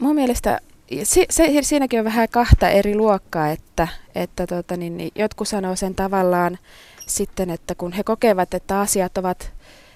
Mun 0.00 0.14
mielestä 0.14 0.60
se, 1.02 1.26
se, 1.30 1.62
siinäkin 1.62 1.98
on 1.98 2.04
vähän 2.04 2.28
kahta 2.28 2.68
eri 2.68 2.94
luokkaa, 2.94 3.48
että, 3.48 3.88
että 4.14 4.46
tota, 4.46 4.76
niin, 4.76 4.96
niin, 4.96 5.10
jotkut 5.14 5.48
sanoo 5.48 5.76
sen 5.76 5.94
tavallaan 5.94 6.58
sitten, 7.06 7.50
että 7.50 7.74
kun 7.74 7.92
he 7.92 8.02
kokevat, 8.04 8.54
että 8.54 8.80
asiat 8.80 9.18
ovat 9.18 9.52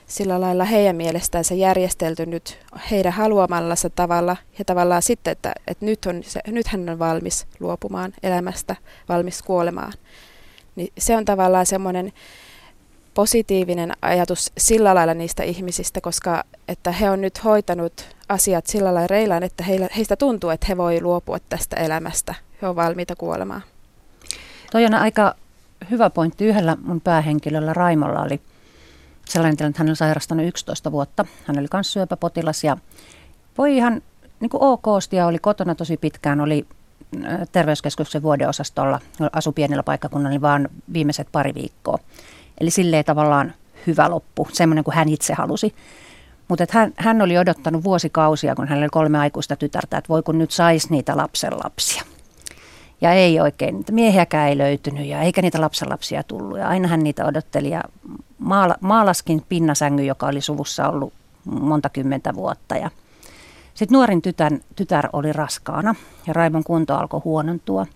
sillä 0.06 0.40
lailla 0.40 0.64
heidän 0.64 0.96
mielestänsä 0.96 1.54
järjestelty 1.54 2.26
nyt 2.26 2.58
heidän 2.90 3.12
haluamallansa 3.12 3.90
tavalla 3.90 4.36
ja 4.58 4.64
tavallaan 4.64 5.02
sitten, 5.02 5.32
että, 5.32 5.52
että 5.66 5.84
nyt, 5.84 6.06
on 6.06 6.22
se, 6.22 6.40
nyt 6.46 6.66
hän 6.66 6.88
on 6.88 6.98
valmis 6.98 7.46
luopumaan 7.60 8.12
elämästä, 8.22 8.76
valmis 9.08 9.42
kuolemaan. 9.42 9.92
Niin 10.76 10.92
se 10.98 11.16
on 11.16 11.24
tavallaan 11.24 11.66
semmoinen 11.66 12.12
positiivinen 13.14 13.92
ajatus 14.02 14.52
sillä 14.58 14.94
lailla 14.94 15.14
niistä 15.14 15.42
ihmisistä, 15.42 16.00
koska 16.00 16.44
että 16.68 16.92
he 16.92 17.10
on 17.10 17.20
nyt 17.20 17.44
hoitanut 17.44 18.16
asiat 18.28 18.66
sillä 18.66 18.94
lailla 18.94 19.06
reilaan, 19.06 19.42
että 19.42 19.64
heillä, 19.64 19.88
heistä 19.96 20.16
tuntuu, 20.16 20.50
että 20.50 20.66
he 20.68 20.76
voi 20.76 21.00
luopua 21.00 21.38
tästä 21.48 21.76
elämästä. 21.76 22.34
He 22.62 22.68
on 22.68 22.76
valmiita 22.76 23.16
kuolemaan. 23.16 23.62
Toi 24.72 24.84
on 24.84 24.94
aika 24.94 25.34
hyvä 25.90 26.10
pointti. 26.10 26.44
Yhdellä 26.44 26.76
mun 26.82 27.00
päähenkilöllä 27.00 27.72
Raimolla 27.72 28.22
oli 28.22 28.40
sellainen 29.28 29.56
tilanne, 29.56 29.70
että 29.70 29.82
hän 29.82 29.88
oli 29.88 29.96
sairastanut 29.96 30.46
11 30.46 30.92
vuotta. 30.92 31.24
Hän 31.46 31.58
oli 31.58 31.66
myös 31.72 31.92
syöpäpotilas 31.92 32.64
ja 32.64 32.76
voi 33.58 33.76
ihan 33.76 34.02
niin 34.40 34.50
kuin 34.50 34.62
okosti 34.62 35.16
ja 35.16 35.26
oli 35.26 35.38
kotona 35.38 35.74
tosi 35.74 35.96
pitkään, 35.96 36.40
oli 36.40 36.66
terveyskeskuksen 37.52 38.22
vuodeosastolla, 38.22 39.00
asu 39.32 39.52
pienellä 39.52 39.82
paikkakunnalla, 39.82 40.30
niin 40.30 40.42
vaan 40.42 40.68
viimeiset 40.92 41.28
pari 41.32 41.54
viikkoa. 41.54 41.98
Eli 42.60 42.70
silleen 42.70 43.04
tavallaan 43.04 43.54
hyvä 43.86 44.10
loppu, 44.10 44.48
semmoinen 44.52 44.84
kuin 44.84 44.94
hän 44.94 45.08
itse 45.08 45.34
halusi. 45.34 45.74
Mutta 46.48 46.66
hän, 46.70 46.92
hän 46.96 47.22
oli 47.22 47.38
odottanut 47.38 47.84
vuosikausia, 47.84 48.54
kun 48.54 48.68
hänellä 48.68 48.84
oli 48.84 48.90
kolme 48.90 49.18
aikuista 49.18 49.56
tytärtä, 49.56 49.98
että 49.98 50.08
voi 50.08 50.22
kun 50.22 50.38
nyt 50.38 50.50
saisi 50.50 50.88
niitä 50.90 51.16
lapsenlapsia. 51.16 52.02
Ja 53.00 53.12
ei 53.12 53.40
oikein, 53.40 53.74
niitä 53.74 53.92
miehiäkään 53.92 54.48
ei 54.48 54.58
löytynyt 54.58 55.06
ja 55.06 55.22
eikä 55.22 55.42
niitä 55.42 55.60
lapsenlapsia 55.60 56.22
tullut. 56.22 56.58
Ja 56.58 56.68
aina 56.68 56.88
hän 56.88 57.04
niitä 57.04 57.24
odotteli 57.24 57.70
ja 57.70 57.82
maala, 58.38 58.74
maalaskin 58.80 59.42
pinnasängy, 59.48 60.04
joka 60.04 60.26
oli 60.26 60.40
suvussa 60.40 60.88
ollut 60.88 61.12
monta 61.44 61.88
kymmentä 61.88 62.34
vuotta. 62.34 62.76
Ja 62.76 62.90
sitten 63.74 63.96
nuorin 63.96 64.22
tytär, 64.22 64.52
tytär 64.76 65.08
oli 65.12 65.32
raskaana 65.32 65.94
ja 66.26 66.32
Raimon 66.32 66.64
kunto 66.64 66.94
alkoi 66.94 67.20
huonontua. 67.24 67.86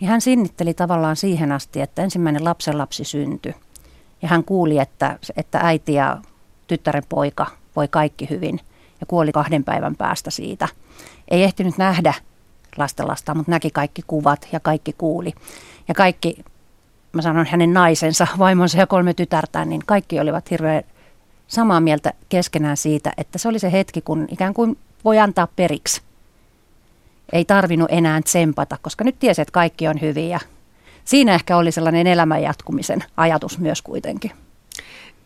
Niin 0.00 0.08
hän 0.08 0.20
sinnitteli 0.20 0.74
tavallaan 0.74 1.16
siihen 1.16 1.52
asti, 1.52 1.80
että 1.80 2.02
ensimmäinen 2.02 2.44
lapsenlapsi 2.44 3.04
syntyi. 3.04 3.54
Ja 4.22 4.28
hän 4.28 4.44
kuuli, 4.44 4.78
että, 4.78 5.18
että 5.36 5.60
äiti 5.62 5.94
ja 5.94 6.18
tyttären 6.66 7.02
poika 7.08 7.46
voi 7.76 7.88
kaikki 7.88 8.30
hyvin 8.30 8.60
ja 9.00 9.06
kuoli 9.06 9.32
kahden 9.32 9.64
päivän 9.64 9.96
päästä 9.96 10.30
siitä. 10.30 10.68
Ei 11.28 11.42
ehtinyt 11.42 11.78
nähdä 11.78 12.14
lastenlasta, 12.78 13.34
mutta 13.34 13.50
näki 13.50 13.70
kaikki 13.70 14.02
kuvat 14.06 14.48
ja 14.52 14.60
kaikki 14.60 14.92
kuuli. 14.98 15.32
Ja 15.88 15.94
kaikki, 15.94 16.44
mä 17.12 17.22
sanon 17.22 17.46
hänen 17.46 17.72
naisensa, 17.72 18.26
vaimonsa 18.38 18.78
ja 18.78 18.86
kolme 18.86 19.14
tytärtään, 19.14 19.68
niin 19.68 19.82
kaikki 19.86 20.20
olivat 20.20 20.50
hirveän 20.50 20.82
samaa 21.46 21.80
mieltä 21.80 22.12
keskenään 22.28 22.76
siitä, 22.76 23.12
että 23.16 23.38
se 23.38 23.48
oli 23.48 23.58
se 23.58 23.72
hetki, 23.72 24.00
kun 24.00 24.26
ikään 24.30 24.54
kuin 24.54 24.78
voi 25.04 25.18
antaa 25.18 25.48
periksi. 25.56 26.02
Ei 27.32 27.44
tarvinnut 27.44 27.92
enää 27.92 28.22
tsempata, 28.22 28.78
koska 28.82 29.04
nyt 29.04 29.18
tiesi, 29.18 29.42
että 29.42 29.52
kaikki 29.52 29.88
on 29.88 30.00
hyviä. 30.00 30.40
Siinä 31.04 31.34
ehkä 31.34 31.56
oli 31.56 31.72
sellainen 31.72 32.06
elämän 32.06 32.42
jatkumisen 32.42 33.04
ajatus 33.16 33.58
myös 33.58 33.82
kuitenkin. 33.82 34.30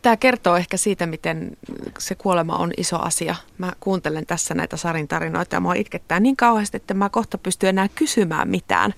Tämä 0.02 0.16
kertoo 0.16 0.56
ehkä 0.56 0.76
siitä, 0.76 1.06
miten 1.06 1.56
se 1.98 2.14
kuolema 2.14 2.56
on 2.56 2.72
iso 2.76 2.98
asia. 2.98 3.34
Mä 3.58 3.72
kuuntelen 3.80 4.26
tässä 4.26 4.54
näitä 4.54 4.76
Sarin 4.76 5.08
tarinoita 5.08 5.56
ja 5.56 5.60
mua 5.60 5.74
itkettää 5.74 6.20
niin 6.20 6.36
kauheasti, 6.36 6.76
että 6.76 6.94
mä 6.94 7.08
kohta 7.08 7.38
pysty 7.38 7.68
enää 7.68 7.88
kysymään 7.94 8.48
mitään. 8.48 8.94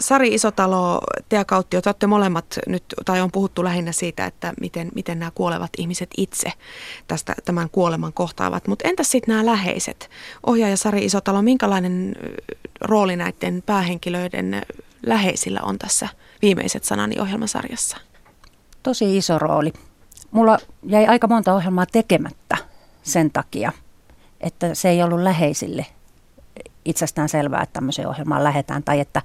Sari 0.00 0.34
Isotalo, 0.34 1.00
Tea 1.28 1.44
Kauttio, 1.44 1.82
te 1.82 1.88
olette 1.88 2.06
molemmat 2.06 2.58
nyt, 2.66 2.84
tai 3.04 3.20
on 3.20 3.32
puhuttu 3.32 3.64
lähinnä 3.64 3.92
siitä, 3.92 4.26
että 4.26 4.54
miten, 4.60 4.88
miten 4.94 5.18
nämä 5.18 5.30
kuolevat 5.34 5.70
ihmiset 5.78 6.10
itse 6.16 6.52
tästä, 7.06 7.34
tämän 7.44 7.70
kuoleman 7.70 8.12
kohtaavat. 8.12 8.68
Mutta 8.68 8.88
entäs 8.88 9.10
sitten 9.10 9.32
nämä 9.32 9.46
läheiset? 9.46 10.10
Ohjaaja 10.46 10.76
Sari 10.76 11.04
Isotalo, 11.04 11.42
minkälainen 11.42 12.14
rooli 12.80 13.16
näiden 13.16 13.62
päähenkilöiden 13.66 14.62
läheisillä 15.06 15.60
on 15.62 15.78
tässä 15.78 16.08
viimeiset 16.44 16.84
sanani 16.84 17.20
ohjelmasarjassa? 17.20 17.96
Tosi 18.82 19.16
iso 19.16 19.38
rooli. 19.38 19.72
Mulla 20.30 20.58
jäi 20.82 21.06
aika 21.06 21.26
monta 21.26 21.54
ohjelmaa 21.54 21.86
tekemättä 21.86 22.56
sen 23.02 23.30
takia, 23.30 23.72
että 24.40 24.74
se 24.74 24.88
ei 24.88 25.02
ollut 25.02 25.20
läheisille 25.20 25.86
itsestään 26.84 27.28
selvää, 27.28 27.62
että 27.62 27.72
tämmöiseen 27.72 28.08
ohjelmaan 28.08 28.44
lähetään 28.44 28.82
tai 28.82 29.00
että 29.00 29.22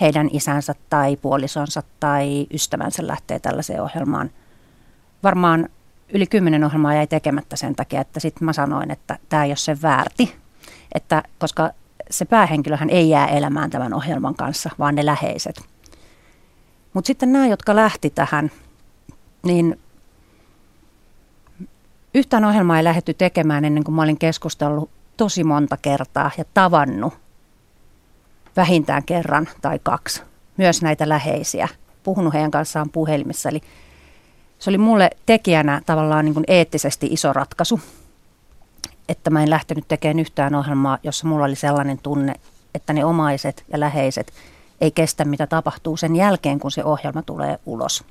heidän 0.00 0.28
isänsä 0.32 0.74
tai 0.90 1.16
puolisonsa 1.16 1.82
tai 2.00 2.46
ystävänsä 2.54 3.06
lähtee 3.06 3.38
tällaiseen 3.38 3.82
ohjelmaan. 3.82 4.30
Varmaan 5.22 5.68
yli 6.14 6.26
kymmenen 6.26 6.64
ohjelmaa 6.64 6.94
jäi 6.94 7.06
tekemättä 7.06 7.56
sen 7.56 7.76
takia, 7.76 8.00
että 8.00 8.20
sitten 8.20 8.44
mä 8.44 8.52
sanoin, 8.52 8.90
että 8.90 9.18
tämä 9.28 9.44
ei 9.44 9.50
ole 9.50 9.56
sen 9.56 9.82
väärti, 9.82 10.36
että 10.94 11.22
koska 11.38 11.70
se 12.10 12.24
päähenkilöhän 12.24 12.90
ei 12.90 13.10
jää 13.10 13.26
elämään 13.26 13.70
tämän 13.70 13.94
ohjelman 13.94 14.34
kanssa, 14.34 14.70
vaan 14.78 14.94
ne 14.94 15.06
läheiset. 15.06 15.75
Mutta 16.96 17.06
sitten 17.06 17.32
nämä, 17.32 17.46
jotka 17.46 17.76
lähti 17.76 18.10
tähän, 18.10 18.50
niin 19.42 19.80
yhtään 22.14 22.44
ohjelmaa 22.44 22.76
ei 22.76 22.84
lähdetty 22.84 23.14
tekemään 23.14 23.64
ennen 23.64 23.84
kuin 23.84 23.94
mä 23.94 24.02
olin 24.02 24.18
keskustellut 24.18 24.90
tosi 25.16 25.44
monta 25.44 25.76
kertaa 25.76 26.30
ja 26.38 26.44
tavannut 26.54 27.14
vähintään 28.56 29.04
kerran 29.04 29.48
tai 29.62 29.78
kaksi 29.82 30.22
myös 30.56 30.82
näitä 30.82 31.08
läheisiä, 31.08 31.68
puhunut 32.02 32.34
heidän 32.34 32.50
kanssaan 32.50 32.90
puhelimessa. 32.90 33.48
Eli 33.48 33.60
se 34.58 34.70
oli 34.70 34.78
mulle 34.78 35.10
tekijänä 35.26 35.80
tavallaan 35.86 36.24
niin 36.24 36.34
kuin 36.34 36.44
eettisesti 36.48 37.06
iso 37.10 37.32
ratkaisu, 37.32 37.80
että 39.08 39.30
mä 39.30 39.42
en 39.42 39.50
lähtenyt 39.50 39.88
tekemään 39.88 40.20
yhtään 40.20 40.54
ohjelmaa, 40.54 40.98
jossa 41.02 41.26
mulla 41.26 41.44
oli 41.44 41.56
sellainen 41.56 41.98
tunne, 41.98 42.34
että 42.74 42.92
ne 42.92 43.04
omaiset 43.04 43.64
ja 43.72 43.80
läheiset 43.80 44.32
ei 44.80 44.90
kestä, 44.90 45.24
mitä 45.24 45.46
tapahtuu 45.46 45.96
sen 45.96 46.16
jälkeen, 46.16 46.58
kun 46.58 46.70
se 46.70 46.84
ohjelma 46.84 47.22
tulee 47.22 47.58
ulos. 47.66 48.04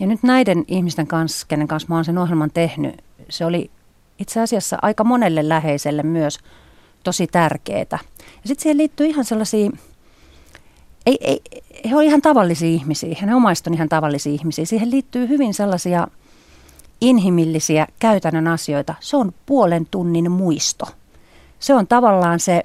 Ja 0.00 0.06
nyt 0.06 0.22
näiden 0.22 0.64
ihmisten 0.68 1.06
kanssa, 1.06 1.46
kenen 1.46 1.68
kanssa 1.68 1.88
mä 1.88 1.94
oon 1.94 2.04
sen 2.04 2.18
ohjelman 2.18 2.50
tehnyt, 2.50 3.04
se 3.28 3.44
oli 3.44 3.70
itse 4.18 4.40
asiassa 4.40 4.78
aika 4.82 5.04
monelle 5.04 5.48
läheiselle 5.48 6.02
myös 6.02 6.38
tosi 7.04 7.26
tärkeää. 7.26 7.86
Ja 7.90 7.98
sitten 8.44 8.62
siihen 8.62 8.78
liittyy 8.78 9.06
ihan 9.06 9.24
sellaisia, 9.24 9.70
ei, 11.06 11.18
ei, 11.20 11.40
he 11.90 11.94
ovat 11.94 12.04
ihan 12.04 12.22
tavallisia 12.22 12.68
ihmisiä, 12.68 13.16
ne 13.26 13.34
omaiset 13.34 13.66
on 13.66 13.74
ihan 13.74 13.88
tavallisia 13.88 14.32
ihmisiä. 14.32 14.64
Siihen 14.64 14.90
liittyy 14.90 15.28
hyvin 15.28 15.54
sellaisia 15.54 16.08
inhimillisiä 17.00 17.86
käytännön 17.98 18.48
asioita. 18.48 18.94
Se 19.00 19.16
on 19.16 19.32
puolen 19.46 19.86
tunnin 19.90 20.30
muisto. 20.30 20.86
Se 21.58 21.74
on 21.74 21.86
tavallaan 21.86 22.40
se 22.40 22.62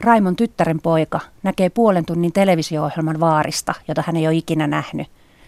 Raimon 0.00 0.36
tyttären 0.36 0.80
poika 0.82 1.20
näkee 1.42 1.70
puolen 1.70 2.04
tunnin 2.04 2.32
televisio-ohjelman 2.32 3.20
vaarista, 3.20 3.74
jota 3.88 4.02
hän 4.06 4.16
ei 4.16 4.26
ole 4.26 4.36
ikinä 4.36 4.66
nähnyt. 4.66 5.06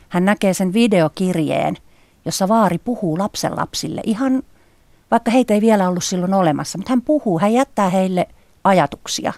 Hän 0.08 0.24
näkee 0.24 0.54
sen 0.54 0.72
videokirjeen, 0.72 1.76
jossa 2.24 2.48
vaari 2.48 2.78
puhuu 2.78 3.18
lapsenlapsille 3.18 4.00
ihan, 4.04 4.42
vaikka 5.10 5.30
heitä 5.30 5.54
ei 5.54 5.60
vielä 5.60 5.88
ollut 5.88 6.04
silloin 6.04 6.34
olemassa, 6.34 6.78
mutta 6.78 6.92
hän 6.92 7.02
puhuu, 7.02 7.38
hän 7.38 7.52
jättää 7.52 7.90
heille 7.90 8.28
ajatuksia. 8.64 9.32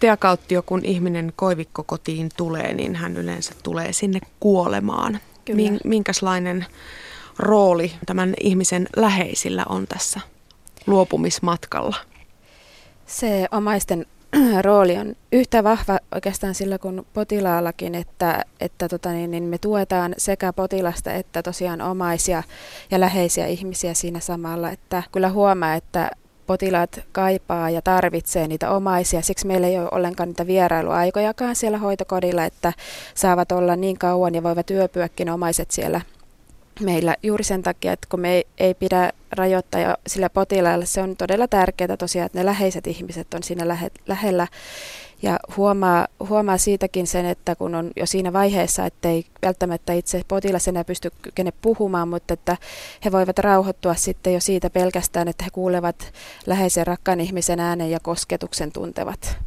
Tea 0.00 0.16
Kauttio, 0.16 0.62
kun 0.62 0.84
ihminen 0.84 1.32
koivikko 1.36 1.82
kotiin 1.84 2.28
tulee, 2.36 2.74
niin 2.74 2.96
hän 2.96 3.16
yleensä 3.16 3.52
tulee 3.62 3.92
sinne 3.92 4.20
kuolemaan. 4.40 5.18
Kyllä. 5.44 5.78
Minkälainen 5.84 6.66
rooli 7.38 7.92
tämän 8.06 8.34
ihmisen 8.40 8.88
läheisillä 8.96 9.64
on 9.68 9.86
tässä 9.86 10.20
luopumismatkalla? 10.86 11.96
Se 13.12 13.48
omaisten 13.50 14.06
rooli 14.64 14.98
on 14.98 15.16
yhtä 15.32 15.64
vahva 15.64 15.98
oikeastaan 16.14 16.54
sillä 16.54 16.78
kuin 16.78 17.06
potilaallakin, 17.14 17.94
että, 17.94 18.44
että 18.60 18.88
tota 18.88 19.12
niin, 19.12 19.30
niin 19.30 19.42
me 19.42 19.58
tuetaan 19.58 20.14
sekä 20.18 20.52
potilasta 20.52 21.12
että 21.12 21.42
tosiaan 21.42 21.80
omaisia 21.80 22.42
ja 22.90 23.00
läheisiä 23.00 23.46
ihmisiä 23.46 23.94
siinä 23.94 24.20
samalla. 24.20 24.70
Että 24.70 25.02
kyllä 25.12 25.30
huomaa, 25.30 25.74
että 25.74 26.10
potilaat 26.46 27.00
kaipaa 27.12 27.70
ja 27.70 27.82
tarvitsee 27.82 28.48
niitä 28.48 28.70
omaisia. 28.70 29.22
Siksi 29.22 29.46
meillä 29.46 29.66
ei 29.66 29.78
ole 29.78 29.88
ollenkaan 29.92 30.28
niitä 30.28 30.46
vierailuaikojakaan 30.46 31.56
siellä 31.56 31.78
hoitokodilla, 31.78 32.44
että 32.44 32.72
saavat 33.14 33.52
olla 33.52 33.76
niin 33.76 33.98
kauan 33.98 34.34
ja 34.34 34.42
voivat 34.42 34.70
yöpyäkin 34.70 35.30
omaiset 35.30 35.70
siellä 35.70 36.00
meillä 36.80 37.16
juuri 37.22 37.44
sen 37.44 37.62
takia, 37.62 37.92
että 37.92 38.06
kun 38.10 38.20
me 38.20 38.32
ei, 38.32 38.44
ei 38.58 38.74
pidä 38.74 39.12
rajoittaa 39.32 39.80
ja 39.80 39.96
sillä 40.06 40.30
potilaalla 40.30 40.84
se 40.84 41.02
on 41.02 41.16
todella 41.16 41.48
tärkeää 41.48 41.96
tosiaan, 41.96 42.26
että 42.26 42.38
ne 42.38 42.46
läheiset 42.46 42.86
ihmiset 42.86 43.34
on 43.34 43.42
siinä 43.42 43.68
lähe, 43.68 43.90
lähellä 44.06 44.46
ja 45.22 45.40
huomaa, 45.56 46.08
huomaa 46.28 46.58
siitäkin 46.58 47.06
sen, 47.06 47.26
että 47.26 47.56
kun 47.56 47.74
on 47.74 47.90
jo 47.96 48.06
siinä 48.06 48.32
vaiheessa, 48.32 48.86
että 48.86 49.08
ei 49.08 49.24
välttämättä 49.42 49.92
itse 49.92 50.22
potilas 50.28 50.68
enää 50.68 50.84
pysty 50.84 51.10
kene 51.34 51.52
puhumaan, 51.62 52.08
mutta 52.08 52.34
että 52.34 52.56
he 53.04 53.12
voivat 53.12 53.38
rauhoittua 53.38 53.94
sitten 53.94 54.34
jo 54.34 54.40
siitä 54.40 54.70
pelkästään, 54.70 55.28
että 55.28 55.44
he 55.44 55.50
kuulevat 55.50 56.12
läheisen 56.46 56.86
rakkaan 56.86 57.20
ihmisen 57.20 57.60
äänen 57.60 57.90
ja 57.90 58.00
kosketuksen 58.00 58.72
tuntevat. 58.72 59.38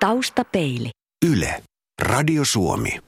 Taustapeili. 0.00 0.90
Yle. 1.30 1.62
Radio 2.02 2.44
Suomi. 2.44 3.00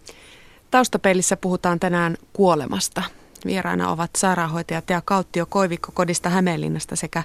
Taustapeilissä 0.73 1.37
puhutaan 1.37 1.81
tänään 1.81 2.17
kuolemasta. 2.33 3.02
Vieraina 3.47 3.91
ovat 3.91 4.11
sairaanhoitaja 4.17 4.83
Tea 4.83 5.02
Kauttio 5.05 5.47
Koivikko-kodista 5.47 6.29
Hämeenlinnasta 6.29 6.97
sekä 6.97 7.23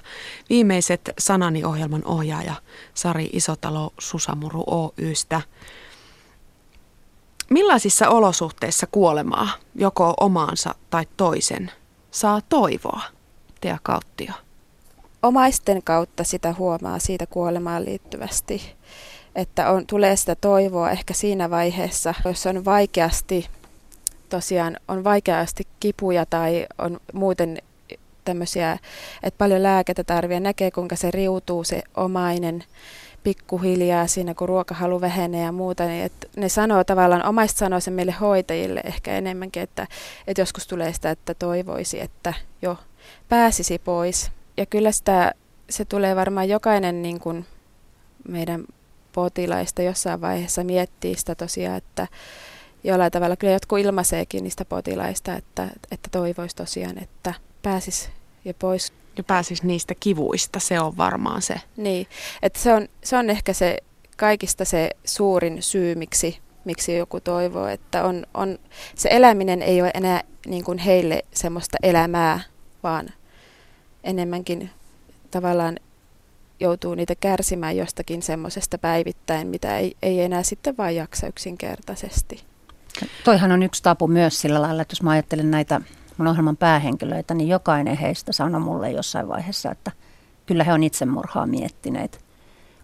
viimeiset 0.50 1.10
Sanani-ohjelman 1.18 2.02
ohjaaja 2.04 2.54
Sari 2.94 3.30
Isotalo 3.32 3.92
Susamuru 3.98 4.64
Oystä. 4.66 5.40
Millaisissa 7.50 8.08
olosuhteissa 8.08 8.86
kuolemaa, 8.92 9.48
joko 9.74 10.14
omaansa 10.20 10.74
tai 10.90 11.06
toisen, 11.16 11.70
saa 12.10 12.40
toivoa? 12.48 13.02
Tea 13.60 13.78
Kauttio. 13.82 14.32
Omaisten 15.22 15.82
kautta 15.82 16.24
sitä 16.24 16.54
huomaa 16.58 16.98
siitä 16.98 17.26
kuolemaan 17.26 17.84
liittyvästi 17.84 18.77
että 19.38 19.70
on, 19.70 19.86
tulee 19.86 20.16
sitä 20.16 20.34
toivoa 20.34 20.90
ehkä 20.90 21.14
siinä 21.14 21.50
vaiheessa, 21.50 22.14
jos 22.24 22.46
on 22.46 22.64
vaikeasti, 22.64 23.48
tosiaan 24.28 24.76
on 24.88 25.04
vaikeasti 25.04 25.66
kipuja 25.80 26.26
tai 26.26 26.66
on 26.78 27.00
muuten 27.12 27.58
tämmöisiä, 28.24 28.78
että 29.22 29.38
paljon 29.38 29.62
lääkettä 29.62 30.04
tarvitsee, 30.04 30.40
näkee 30.40 30.70
kuinka 30.70 30.96
se 30.96 31.10
riutuu 31.10 31.64
se 31.64 31.82
omainen 31.96 32.64
pikkuhiljaa 33.22 34.06
siinä, 34.06 34.34
kun 34.34 34.48
ruokahalu 34.48 35.00
vähenee 35.00 35.44
ja 35.44 35.52
muuta, 35.52 35.84
niin 35.84 36.04
että 36.04 36.26
ne 36.36 36.48
sanoo 36.48 36.84
tavallaan, 36.84 37.26
omaista 37.26 37.58
sanoo 37.58 37.80
sen 37.80 37.94
meille 37.94 38.12
hoitajille 38.12 38.80
ehkä 38.84 39.12
enemmänkin, 39.12 39.62
että, 39.62 39.86
että 40.26 40.40
joskus 40.40 40.66
tulee 40.66 40.92
sitä, 40.92 41.10
että 41.10 41.34
toivoisi, 41.34 42.00
että 42.00 42.34
jo 42.62 42.76
pääsisi 43.28 43.78
pois. 43.78 44.30
Ja 44.56 44.66
kyllä 44.66 44.92
sitä, 44.92 45.32
se 45.70 45.84
tulee 45.84 46.16
varmaan 46.16 46.48
jokainen 46.48 47.02
niin 47.02 47.20
kuin 47.20 47.46
meidän 48.28 48.64
potilaista 49.18 49.82
jossain 49.82 50.20
vaiheessa 50.20 50.64
miettii 50.64 51.14
sitä 51.14 51.34
tosiaan, 51.34 51.76
että 51.76 52.06
jollain 52.84 53.12
tavalla 53.12 53.36
kyllä 53.36 53.52
jotkut 53.52 53.78
ilmaiseekin 53.78 54.44
niistä 54.44 54.64
potilaista, 54.64 55.34
että, 55.34 55.68
että 55.90 56.08
toivoisi 56.12 56.56
tosiaan, 56.56 57.02
että 57.02 57.34
pääsis 57.62 58.10
jo 58.44 58.54
pois. 58.58 58.92
Ja 59.16 59.24
pääsis 59.24 59.62
niistä 59.62 59.94
kivuista, 60.00 60.60
se 60.60 60.80
on 60.80 60.96
varmaan 60.96 61.42
se. 61.42 61.60
Niin, 61.76 62.06
että 62.42 62.58
se 62.58 62.74
on, 62.74 62.88
se 63.04 63.16
on 63.16 63.30
ehkä 63.30 63.52
se 63.52 63.78
kaikista 64.16 64.64
se 64.64 64.90
suurin 65.04 65.62
syy, 65.62 65.94
miksi, 65.94 66.38
miksi 66.64 66.96
joku 66.96 67.20
toivoo, 67.20 67.66
että 67.66 68.04
on, 68.04 68.26
on, 68.34 68.58
se 68.94 69.08
eläminen 69.12 69.62
ei 69.62 69.82
ole 69.82 69.90
enää 69.94 70.22
niin 70.46 70.64
kuin 70.64 70.78
heille 70.78 71.22
semmoista 71.32 71.78
elämää, 71.82 72.40
vaan 72.82 73.08
enemmänkin 74.04 74.70
tavallaan 75.30 75.76
joutuu 76.60 76.94
niitä 76.94 77.14
kärsimään 77.14 77.76
jostakin 77.76 78.22
semmoisesta 78.22 78.78
päivittäin, 78.78 79.46
mitä 79.48 79.78
ei, 79.78 79.96
ei 80.02 80.20
enää 80.20 80.42
sitten 80.42 80.76
vain 80.78 80.96
jaksa 80.96 81.26
yksinkertaisesti. 81.26 82.44
Toihan 83.24 83.52
on 83.52 83.62
yksi 83.62 83.82
tapu 83.82 84.06
myös 84.06 84.40
sillä 84.40 84.62
lailla, 84.62 84.82
että 84.82 84.92
jos 84.92 85.02
mä 85.02 85.10
ajattelen 85.10 85.50
näitä 85.50 85.80
mun 86.16 86.26
ohjelman 86.26 86.56
päähenkilöitä, 86.56 87.34
niin 87.34 87.48
jokainen 87.48 87.96
heistä 87.96 88.32
sanoi 88.32 88.60
mulle 88.60 88.90
jossain 88.90 89.28
vaiheessa, 89.28 89.70
että 89.70 89.92
kyllä 90.46 90.64
he 90.64 90.72
on 90.72 90.82
itsemurhaa 90.82 91.46
miettineet. 91.46 92.24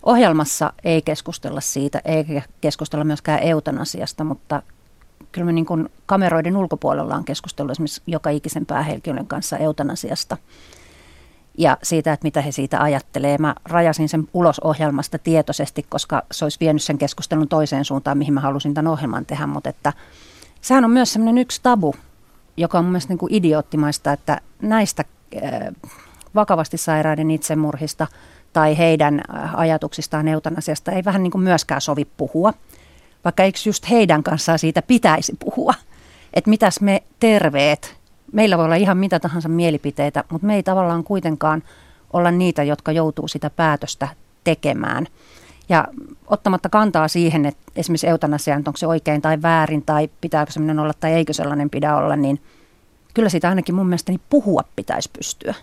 Ohjelmassa 0.03 0.73
ei 0.85 1.03
keskustella 1.03 1.61
siitä, 1.61 2.01
eikä 2.05 2.43
keskustella 2.61 3.05
myöskään 3.05 3.43
eutanasiasta, 3.43 4.25
mutta 4.25 4.63
kyllä 5.33 5.45
me 5.45 5.53
niin 5.53 5.67
kuin 5.67 5.89
kameroiden 6.07 6.57
ulkopuolella 6.57 7.15
on 7.15 7.25
keskustellut 7.25 7.71
esimerkiksi 7.71 8.03
joka 8.07 8.31
ikisen 8.31 8.67
päähenkilön 8.67 9.27
kanssa 9.27 9.59
eutanasiasta– 9.59 10.37
ja 11.59 11.79
siitä, 11.83 12.13
että 12.13 12.25
mitä 12.25 12.41
he 12.41 12.53
siitä 12.53 12.83
ajattelee. 12.83 13.39
Mä 13.39 13.55
rajasin 13.65 14.09
sen 14.09 14.29
ulos 14.35 14.61
ohjelmasta 14.61 15.19
tietoisesti, 15.19 15.87
koska 15.89 16.23
se 16.33 16.45
olisi 16.45 16.61
vienyt 16.61 16.83
sen 16.83 16.99
keskustelun 16.99 17.49
toiseen 17.49 17.85
suuntaan, 17.85 18.19
mihin 18.19 18.35
mä 18.35 18.41
halusin 18.41 18.75
tämän 18.75 18.93
ohjelman 18.93 19.27
tehdä, 19.27 19.47
mutta 19.47 19.71
että 19.71 19.93
sehän 20.61 20.85
on 20.85 20.91
myös 20.91 21.13
sellainen 21.13 21.43
yksi 21.43 21.61
tabu, 21.63 21.95
joka 22.57 22.79
on 22.79 22.85
mun 22.85 22.93
mielestä 22.93 23.11
niin 23.11 23.19
kuin 23.19 23.35
idioottimaista, 23.35 24.13
että 24.13 24.41
näistä 24.63 25.05
äh, 25.37 25.93
vakavasti 26.35 26.77
sairaiden 26.77 27.31
itsemurhista 27.31 28.07
tai 28.53 28.79
heidän 28.79 29.21
äh, 29.35 29.61
ajatuksistaan 29.61 30.29
eutanasiasta 30.29 30.93
ei 30.93 31.05
vähän 31.05 31.23
niin 31.23 31.31
kuin 31.31 31.45
myöskään 31.45 31.81
sovi 31.81 32.05
puhua, 32.05 32.55
vaikka 33.25 33.43
eikö 33.43 33.59
just 33.67 33.91
heidän 33.91 34.23
kanssaan 34.23 34.59
siitä 34.59 34.83
pitäisi 34.83 35.37
puhua, 35.39 35.75
että 36.35 36.51
mitäs 36.51 36.81
me 36.81 37.03
terveet 37.21 37.97
meillä 38.35 38.59
voi 38.59 38.65
olla 38.65 38.75
ihan 38.75 38.99
mitä 38.99 39.21
tahansa 39.21 39.49
mielipiteitä, 39.49 40.25
mutta 40.31 40.47
me 40.47 40.55
ei 40.55 40.63
tavallaan 40.63 41.05
kuitenkaan 41.05 41.63
olla 42.13 42.31
niitä, 42.31 42.63
jotka 42.63 42.93
joutuu 42.93 43.29
sitä 43.29 43.51
päätöstä 43.51 44.09
tekemään. 44.45 45.07
Ja 45.69 45.89
ottamatta 46.27 46.69
kantaa 46.69 47.09
siihen, 47.09 47.47
että 47.47 47.63
esimerkiksi 47.77 48.09
eutanasia, 48.09 48.57
onko 48.57 48.77
se 48.77 48.87
oikein 48.87 49.23
tai 49.23 49.43
väärin, 49.43 49.83
tai 49.83 50.11
pitääkö 50.21 50.53
sellainen 50.53 50.79
olla 50.79 50.93
tai 51.01 51.13
eikö 51.13 51.33
sellainen 51.33 51.71
pidä 51.71 51.97
olla, 51.97 52.17
niin 52.17 52.41
kyllä 53.15 53.29
sitä 53.29 53.49
ainakin 53.49 53.75
mun 53.75 53.87
mielestäni 53.87 54.21
puhua 54.31 54.63
pitäisi 54.77 55.11
pystyä. 55.19 55.55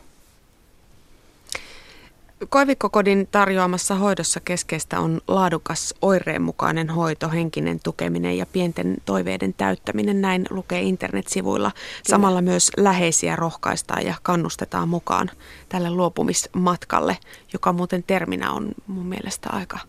Koivikkokodin 2.49 3.27
tarjoamassa 3.31 3.95
hoidossa 3.95 4.39
keskeistä 4.39 4.99
on 4.99 5.21
laadukas 5.27 5.93
oireenmukainen 6.01 6.89
hoito, 6.89 7.29
henkinen 7.29 7.79
tukeminen 7.83 8.37
ja 8.37 8.45
pienten 8.45 8.97
toiveiden 9.05 9.53
täyttäminen. 9.53 10.21
Näin 10.21 10.45
lukee 10.49 10.81
internetsivuilla. 10.81 11.71
Samalla 12.03 12.41
myös 12.41 12.71
läheisiä 12.77 13.35
rohkaistaan 13.35 14.05
ja 14.05 14.15
kannustetaan 14.23 14.89
mukaan 14.89 15.29
tälle 15.69 15.89
luopumismatkalle, 15.89 17.17
joka 17.53 17.73
muuten 17.73 18.03
terminä 18.03 18.51
on 18.51 18.71
mun 18.87 19.05
mielestä 19.05 19.49
aika, 19.51 19.79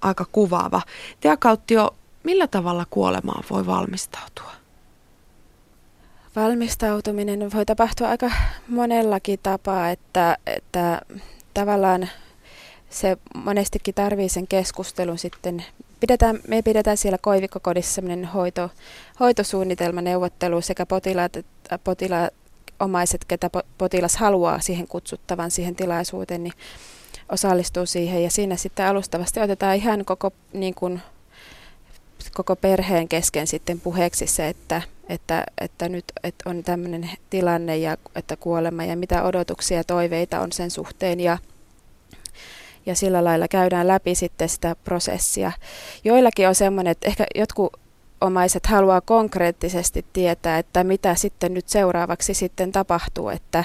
aika 0.00 0.24
kuvaava. 0.32 0.82
Tea 1.20 1.36
Kauttio, 1.36 1.94
millä 2.24 2.46
tavalla 2.46 2.86
kuolemaan 2.90 3.44
voi 3.50 3.66
valmistautua? 3.66 4.52
Valmistautuminen 6.36 7.52
voi 7.52 7.66
tapahtua 7.66 8.08
aika 8.08 8.30
monellakin 8.68 9.38
tapaa, 9.42 9.90
että, 9.90 10.38
että 10.46 11.00
tavallaan 11.56 12.08
se 12.90 13.16
monestikin 13.34 13.94
tarvii 13.94 14.28
sen 14.28 14.46
keskustelun 14.46 15.18
sitten. 15.18 15.64
Pidetään, 16.00 16.40
me 16.48 16.62
pidetään 16.62 16.96
siellä 16.96 17.18
Koivikkokodissa 17.18 17.94
sellainen 17.94 18.24
hoito, 18.24 18.70
hoitosuunnitelma, 19.20 20.00
neuvottelu 20.00 20.60
sekä 20.60 20.86
potilaat 20.86 21.32
potilaat, 21.84 22.34
omaiset, 22.80 23.24
ketä 23.24 23.50
potilas 23.78 24.16
haluaa 24.16 24.60
siihen 24.60 24.88
kutsuttavan 24.88 25.50
siihen 25.50 25.76
tilaisuuteen, 25.76 26.44
niin 26.44 26.52
osallistuu 27.32 27.86
siihen. 27.86 28.22
Ja 28.22 28.30
siinä 28.30 28.56
sitten 28.56 28.86
alustavasti 28.86 29.40
otetaan 29.40 29.76
ihan 29.76 30.04
koko, 30.04 30.30
niin 30.52 30.74
kuin, 30.74 31.00
koko 32.34 32.56
perheen 32.56 33.08
kesken 33.08 33.46
sitten 33.46 33.80
puheeksi 33.80 34.26
se, 34.26 34.48
että, 34.48 34.82
että, 35.08 35.44
että 35.60 35.88
nyt 35.88 36.04
että 36.22 36.50
on 36.50 36.62
tämmöinen 36.62 37.10
tilanne 37.30 37.76
ja 37.76 37.96
että 38.14 38.36
kuolema 38.36 38.84
ja 38.84 38.96
mitä 38.96 39.22
odotuksia 39.22 39.76
ja 39.76 39.84
toiveita 39.84 40.40
on 40.40 40.52
sen 40.52 40.70
suhteen 40.70 41.20
ja, 41.20 41.38
ja 42.86 42.94
sillä 42.94 43.24
lailla 43.24 43.48
käydään 43.48 43.88
läpi 43.88 44.14
sitten 44.14 44.48
sitä 44.48 44.76
prosessia. 44.84 45.52
Joillakin 46.04 46.48
on 46.48 46.54
semmoinen, 46.54 46.90
että 46.90 47.08
ehkä 47.08 47.26
jotkut 47.34 47.72
omaiset 48.20 48.66
haluaa 48.66 49.00
konkreettisesti 49.00 50.06
tietää, 50.12 50.58
että 50.58 50.84
mitä 50.84 51.14
sitten 51.14 51.54
nyt 51.54 51.68
seuraavaksi 51.68 52.34
sitten 52.34 52.72
tapahtuu, 52.72 53.28
että, 53.28 53.64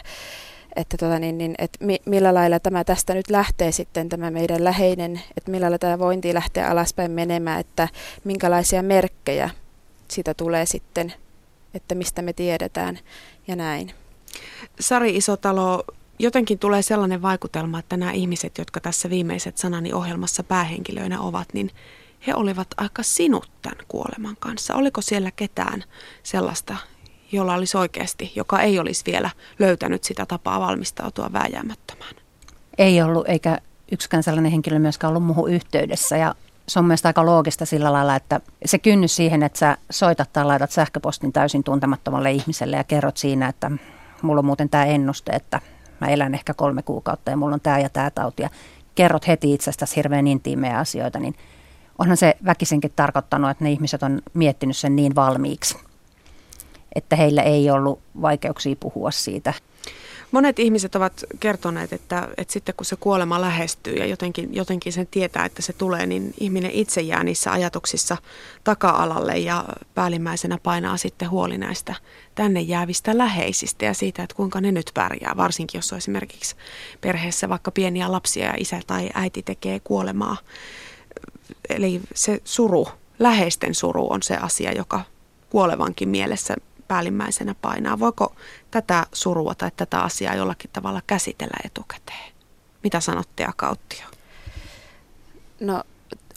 että, 0.76 0.98
tota 0.98 1.20
niin, 1.20 1.38
niin, 1.38 1.56
että 1.58 1.86
mi, 1.86 2.00
millä 2.06 2.34
lailla 2.34 2.60
tämä 2.60 2.84
tästä 2.84 3.14
nyt 3.14 3.30
lähtee 3.30 3.72
sitten 3.72 4.10
tämä 4.10 4.32
meidän 4.32 4.64
läheinen, 4.64 5.22
että 5.38 5.52
millä 5.52 5.64
lailla 5.64 5.78
tämä 5.78 6.00
vointi 6.00 6.34
lähtee 6.34 6.66
alaspäin 6.66 7.12
menemään, 7.12 7.60
että 7.60 7.88
minkälaisia 8.24 8.84
merkkejä 8.84 9.50
siitä 10.08 10.34
tulee 10.34 10.66
sitten 10.66 11.14
että 11.74 11.96
mistä 11.96 12.22
me 12.22 12.34
tiedetään 12.34 13.00
ja 13.48 13.56
näin. 13.56 13.94
Sari 14.80 15.16
Isotalo, 15.16 15.84
jotenkin 16.20 16.60
tulee 16.60 16.82
sellainen 16.82 17.22
vaikutelma, 17.22 17.80
että 17.80 17.98
nämä 17.98 18.12
ihmiset, 18.12 18.58
jotka 18.58 18.80
tässä 18.80 19.10
viimeiset 19.10 19.58
sanani 19.58 19.94
ohjelmassa 19.94 20.44
päähenkilöinä 20.44 21.22
ovat, 21.22 21.48
niin 21.54 21.72
he 22.28 22.36
olivat 22.36 22.68
aika 22.78 23.04
sinut 23.04 23.52
tämän 23.62 23.86
kuoleman 23.88 24.38
kanssa. 24.40 24.76
Oliko 24.76 25.02
siellä 25.02 25.32
ketään 25.32 25.84
sellaista, 26.24 26.76
jolla 27.32 27.54
olisi 27.54 27.78
oikeasti, 27.78 28.32
joka 28.36 28.62
ei 28.62 28.80
olisi 28.80 29.04
vielä 29.06 29.30
löytänyt 29.60 30.04
sitä 30.04 30.26
tapaa 30.26 30.60
valmistautua 30.60 31.34
vääjäämättömään? 31.34 32.16
Ei 32.78 33.02
ollut, 33.02 33.30
eikä 33.30 33.58
yksikään 33.92 34.24
sellainen 34.24 34.52
henkilö 34.52 34.80
myöskään 34.80 35.10
ollut 35.10 35.24
muuhun 35.24 35.52
yhteydessä. 35.52 36.18
Ja 36.18 36.36
se 36.68 36.80
on 36.80 36.86
mielestäni 36.86 37.10
aika 37.10 37.26
loogista 37.26 37.66
sillä 37.66 37.94
lailla, 37.94 38.16
että 38.16 38.42
se 38.66 38.80
kynnys 38.80 39.16
siihen, 39.16 39.44
että 39.44 39.60
sä 39.60 39.78
soitat 39.90 40.34
tai 40.34 40.46
laitat 40.46 40.72
sähköpostin 40.72 41.34
täysin 41.34 41.64
tuntemattomalle 41.64 42.32
ihmiselle 42.32 42.78
ja 42.78 42.84
kerrot 42.84 43.18
siinä, 43.18 43.48
että 43.48 43.72
mulla 44.22 44.40
on 44.40 44.46
muuten 44.46 44.70
tämä 44.70 44.86
ennuste, 44.86 45.32
että 45.32 45.62
mä 46.02 46.08
elän 46.08 46.34
ehkä 46.34 46.54
kolme 46.54 46.82
kuukautta 46.84 47.32
ja 47.32 47.38
mulla 47.38 47.54
on 47.54 47.62
tämä 47.62 47.80
ja 47.80 47.90
tämä 47.90 48.10
tauti 48.10 48.44
ja 48.44 48.50
kerrot 48.96 49.28
heti 49.28 49.54
itsestäsi 49.54 49.96
hirveän 49.96 50.28
intiimejä 50.28 50.78
asioita, 50.78 51.20
niin 51.20 51.36
onhan 52.00 52.18
se 52.18 52.38
väkisinkin 52.46 52.92
tarkoittanut, 52.96 53.52
että 53.52 53.64
ne 53.64 53.72
ihmiset 53.72 54.04
on 54.04 54.22
miettinyt 54.34 54.78
sen 54.78 54.96
niin 54.96 55.16
valmiiksi, 55.16 55.78
että 56.96 57.16
heillä 57.16 57.42
ei 57.42 57.70
ollut 57.70 58.00
vaikeuksia 58.22 58.76
puhua 58.80 59.12
siitä. 59.12 59.54
Monet 60.32 60.60
ihmiset 60.60 60.96
ovat 60.96 61.24
kertoneet, 61.40 61.94
että, 61.94 62.28
että 62.38 62.54
sitten 62.54 62.76
kun 62.76 62.86
se 62.86 62.96
kuolema 62.96 63.42
lähestyy 63.42 63.94
ja 63.94 64.06
jotenkin, 64.06 64.56
jotenkin 64.56 64.94
sen 64.94 65.08
tietää, 65.12 65.46
että 65.46 65.62
se 65.62 65.74
tulee, 65.74 66.06
niin 66.06 66.34
ihminen 66.40 66.72
itse 66.72 67.02
jää 67.02 67.24
niissä 67.24 67.52
ajatuksissa 67.52 68.18
taka-alalle 68.64 69.38
ja 69.38 69.66
päällimmäisenä 69.96 70.58
painaa 70.64 70.98
sitten 70.98 71.30
huoli 71.30 71.58
näistä 71.58 71.96
tänne 72.36 72.62
jäävistä 72.62 73.18
läheisistä 73.18 73.86
ja 73.86 73.94
siitä, 73.94 74.24
että 74.24 74.36
kuinka 74.36 74.62
ne 74.62 74.72
nyt 74.72 74.92
pärjää, 74.94 75.38
varsinkin 75.38 75.78
jos 75.78 75.92
on 75.92 75.98
esimerkiksi 75.98 76.56
perheessä 77.02 77.50
vaikka 77.50 77.72
pieniä 77.72 78.12
lapsia 78.12 78.46
ja 78.46 78.54
isä 78.58 78.82
tai 78.88 79.10
äiti 79.14 79.44
tekee 79.44 79.80
kuolemaa. 79.80 80.38
Eli 81.70 82.02
se 82.16 82.42
suru, 82.44 82.88
läheisten 83.20 83.76
suru 83.76 84.12
on 84.12 84.24
se 84.24 84.36
asia, 84.38 84.72
joka 84.72 85.02
kuolevankin 85.50 86.10
mielessä 86.10 86.56
päällimmäisenä 86.88 87.56
painaa. 87.62 88.00
Voiko 88.00 88.36
tätä 88.72 89.06
surua 89.14 89.56
tai 89.56 89.72
tätä 89.78 90.00
asiaa 90.00 90.36
jollakin 90.36 90.70
tavalla 90.74 91.02
käsitellä 91.08 91.58
etukäteen? 91.66 92.32
Mitä 92.84 93.00
sanotte 93.00 93.46
Akauttio? 93.46 94.06
No 95.60 95.84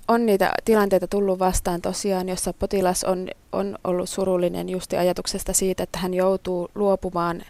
on 0.09 0.27
niitä 0.27 0.53
tilanteita 0.65 1.07
tullut 1.07 1.39
vastaan 1.39 1.83
tosiaan, 1.83 2.29
jossa 2.29 2.53
potilas 2.53 3.05
on, 3.05 3.29
on 3.53 3.79
ollut 3.85 4.09
surullinen 4.09 4.69
justi 4.69 4.97
ajatuksesta 4.97 5.53
siitä, 5.53 5.83
että 5.83 5.99
hän 5.99 6.15
joutuu 6.15 6.71
luopumaan, 6.75 7.43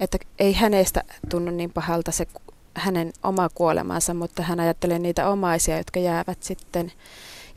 että 0.00 0.18
ei 0.38 0.52
hänestä 0.52 1.02
tunnu 1.30 1.50
niin 1.50 1.72
pahalta 1.72 2.12
se 2.12 2.26
hänen 2.74 3.12
oma 3.22 3.48
kuolemansa, 3.54 4.14
mutta 4.14 4.42
hän 4.42 4.60
ajattelee 4.60 4.98
niitä 4.98 5.28
omaisia, 5.28 5.78
jotka 5.78 6.00
jäävät 6.00 6.42
sitten 6.42 6.92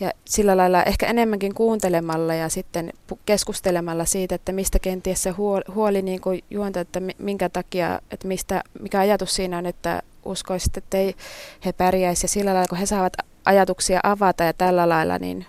ja 0.02 0.12
sillä 0.26 0.58
lailla 0.58 0.84
ehkä 0.84 1.08
enemmänkin 1.08 1.54
kuuntelemalla 1.54 2.34
ja 2.34 2.50
sitten 2.50 2.94
keskustelemalla 3.26 4.06
siitä, 4.06 4.36
että 4.36 4.52
mistä 4.52 4.80
kenties 4.80 5.24
se 5.24 5.30
huoli, 5.30 5.64
huoli 5.76 6.02
niin 6.02 6.22
kuin 6.22 6.44
juonta, 6.50 6.80
että 6.80 7.02
minkä 7.18 7.50
takia, 7.50 8.00
että 8.12 8.28
mistä, 8.28 8.64
mikä 8.80 9.00
ajatus 9.00 9.36
siinä 9.36 9.58
on, 9.58 9.66
että 9.66 10.02
uskoisit, 10.26 10.78
että 10.78 10.98
ei 10.98 11.16
he 11.66 11.74
pärjäisi. 11.74 12.24
Ja 12.24 12.28
sillä 12.28 12.54
lailla, 12.54 12.68
kun 12.68 12.78
he 12.78 12.86
saavat 12.86 13.14
ajatuksia 13.46 14.00
avata 14.04 14.44
ja 14.44 14.54
tällä 14.54 14.90
lailla, 14.90 15.18
niin, 15.18 15.46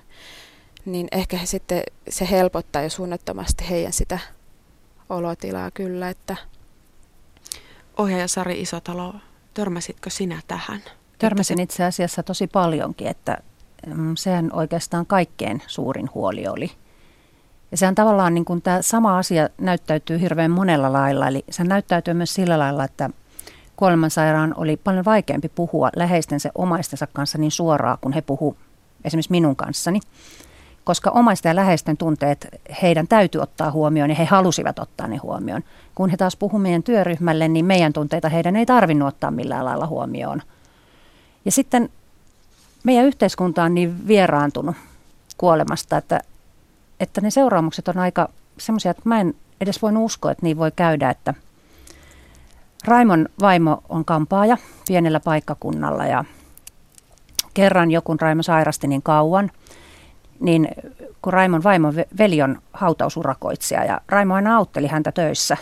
niin 0.84 1.08
ehkä 1.12 1.36
he 1.36 1.46
sitten 1.46 1.82
se 2.08 2.30
helpottaa 2.30 2.82
jo 2.82 2.90
suunnattomasti 2.90 3.70
heidän 3.70 3.92
sitä 3.92 4.18
olotilaa 5.10 5.70
kyllä. 5.70 6.08
Että. 6.08 6.36
Ohjaaja 7.96 8.28
Sari 8.28 8.60
Isotalo, 8.60 9.14
törmäsitkö 9.54 10.10
sinä 10.10 10.40
tähän? 10.48 10.82
Törmäsin 11.18 11.60
itse 11.60 11.84
asiassa 11.84 12.22
tosi 12.22 12.46
paljonkin, 12.46 13.06
että 13.06 13.38
sehän 14.16 14.50
oikeastaan 14.52 15.06
kaikkein 15.06 15.62
suurin 15.66 16.10
huoli 16.14 16.48
oli. 16.48 16.70
Ja 17.70 17.76
sehän 17.76 17.94
tavallaan 17.94 18.34
niin 18.34 18.44
kuin 18.44 18.62
tämä 18.62 18.82
sama 18.82 19.18
asia 19.18 19.48
näyttäytyy 19.58 20.20
hirveän 20.20 20.50
monella 20.50 20.92
lailla. 20.92 21.28
Eli 21.28 21.44
se 21.50 21.64
näyttäytyy 21.64 22.14
myös 22.14 22.34
sillä 22.34 22.58
lailla, 22.58 22.84
että 22.84 23.10
kuolemansairaan 23.76 24.54
oli 24.56 24.76
paljon 24.76 25.04
vaikeampi 25.04 25.48
puhua 25.48 25.90
läheistensä 25.96 26.50
omaistensa 26.54 27.06
kanssa 27.12 27.38
niin 27.38 27.50
suoraan, 27.50 27.98
kun 28.00 28.12
he 28.12 28.20
puhu 28.20 28.56
esimerkiksi 29.04 29.30
minun 29.30 29.56
kanssani. 29.56 30.00
Koska 30.84 31.10
omaisten 31.10 31.50
ja 31.50 31.56
läheisten 31.56 31.96
tunteet 31.96 32.48
heidän 32.82 33.08
täytyy 33.08 33.40
ottaa 33.40 33.70
huomioon 33.70 34.10
ja 34.10 34.16
he 34.16 34.24
halusivat 34.24 34.78
ottaa 34.78 35.08
ne 35.08 35.16
huomioon. 35.16 35.62
Kun 35.94 36.10
he 36.10 36.16
taas 36.16 36.36
puhuvat 36.36 36.62
meidän 36.62 36.82
työryhmälle, 36.82 37.48
niin 37.48 37.64
meidän 37.64 37.92
tunteita 37.92 38.28
heidän 38.28 38.56
ei 38.56 38.66
tarvinnut 38.66 39.08
ottaa 39.08 39.30
millään 39.30 39.64
lailla 39.64 39.86
huomioon. 39.86 40.42
Ja 41.44 41.52
sitten 41.52 41.88
meidän 42.84 43.06
yhteiskunta 43.06 43.64
on 43.64 43.74
niin 43.74 44.08
vieraantunut 44.08 44.76
kuolemasta, 45.38 45.96
että, 45.96 46.20
että 47.00 47.20
ne 47.20 47.30
seuraamukset 47.30 47.88
on 47.88 47.98
aika 47.98 48.28
semmoisia, 48.58 48.90
että 48.90 49.02
mä 49.04 49.20
en 49.20 49.34
edes 49.60 49.82
voinut 49.82 50.04
uskoa, 50.04 50.30
että 50.30 50.46
niin 50.46 50.56
voi 50.56 50.72
käydä, 50.76 51.10
että 51.10 51.34
Raimon 52.84 53.28
vaimo 53.40 53.82
on 53.88 54.04
kampaaja 54.04 54.56
pienellä 54.88 55.20
paikkakunnalla 55.20 56.06
ja 56.06 56.24
kerran 57.54 57.90
joku 57.90 58.16
Raimo 58.20 58.42
sairasti 58.42 58.86
niin 58.86 59.02
kauan, 59.02 59.50
niin 60.40 60.68
kun 61.22 61.32
Raimon 61.32 61.62
vaimon 61.62 61.94
veli 62.18 62.42
on 62.42 62.58
hautausurakoitsija 62.72 63.84
ja 63.84 64.00
Raimo 64.08 64.34
aina 64.34 64.56
autteli 64.56 64.86
häntä 64.86 65.12
töissä, 65.12 65.56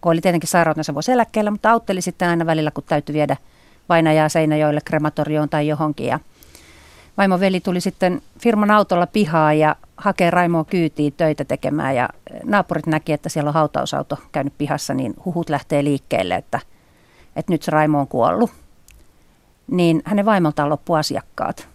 kun 0.00 0.12
oli 0.12 0.20
tietenkin 0.20 0.48
sairautensa 0.48 0.94
vuosi 0.94 1.12
eläkkeellä, 1.12 1.50
mutta 1.50 1.70
autteli 1.70 2.00
sitten 2.00 2.28
aina 2.28 2.46
välillä, 2.46 2.70
kun 2.70 2.84
täytyy 2.84 3.12
viedä 3.12 3.36
vainajaa 3.88 4.28
Seinäjoelle 4.28 4.80
krematorioon 4.84 5.48
tai 5.48 5.68
johonkin. 5.68 6.06
Ja 6.06 6.20
vaimon 7.18 7.40
veli 7.40 7.60
tuli 7.60 7.80
sitten 7.80 8.22
firman 8.38 8.70
autolla 8.70 9.06
pihaa 9.06 9.52
ja 9.52 9.76
hakee 9.96 10.30
Raimoa 10.30 10.64
kyytiin 10.64 11.12
töitä 11.12 11.44
tekemään 11.44 11.96
ja 11.96 12.08
naapurit 12.44 12.86
näki, 12.86 13.12
että 13.12 13.28
siellä 13.28 13.48
on 13.48 13.54
hautausauto 13.54 14.18
käynyt 14.32 14.52
pihassa, 14.58 14.94
niin 14.94 15.14
huhut 15.24 15.50
lähtee 15.50 15.84
liikkeelle, 15.84 16.34
että, 16.34 16.60
että 17.36 17.52
nyt 17.52 17.62
se 17.62 17.70
Raimo 17.70 18.00
on 18.00 18.08
kuollut. 18.08 18.50
Niin 19.70 20.02
hänen 20.04 20.26
vaimoltaan 20.26 20.68
loppu 20.68 20.94
asiakkaat. 20.94 21.68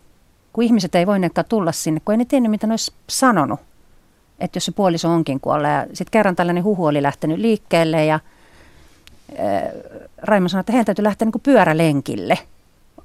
Kun 0.54 0.64
ihmiset 0.64 0.96
ei 0.96 1.08
voineetkaan 1.08 1.46
tulla 1.50 1.72
sinne, 1.72 2.02
kun 2.06 2.14
ei 2.14 2.18
ne 2.18 2.26
tiennyt, 2.26 2.52
mitä 2.52 2.68
ne 2.68 2.74
olisi 2.74 2.94
sanonut, 3.10 3.60
että 4.40 4.58
jos 4.58 4.66
se 4.66 4.72
puoliso 4.72 5.10
onkin 5.10 5.40
kuollut. 5.40 5.68
Ja 5.68 5.86
sitten 5.94 6.12
kerran 6.12 6.36
tällainen 6.36 6.64
huhu 6.64 6.86
oli 6.86 7.02
lähtenyt 7.02 7.38
liikkeelle 7.38 8.06
ja 8.06 8.20
Raimo 10.22 10.48
sanoi, 10.48 10.60
että 10.60 10.72
heidän 10.72 10.86
täytyy 10.86 11.04
lähteä 11.04 11.26
niin 11.26 11.42
pyörälenkille– 11.42 12.40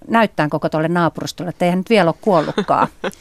näyttää 0.08 0.48
koko 0.48 0.68
tuolle 0.68 0.88
naapuristolle, 0.88 1.48
että 1.48 1.64
eihän 1.64 1.78
nyt 1.78 1.90
vielä 1.90 2.10
ole 2.10 2.18
kuollutkaan. 2.20 2.88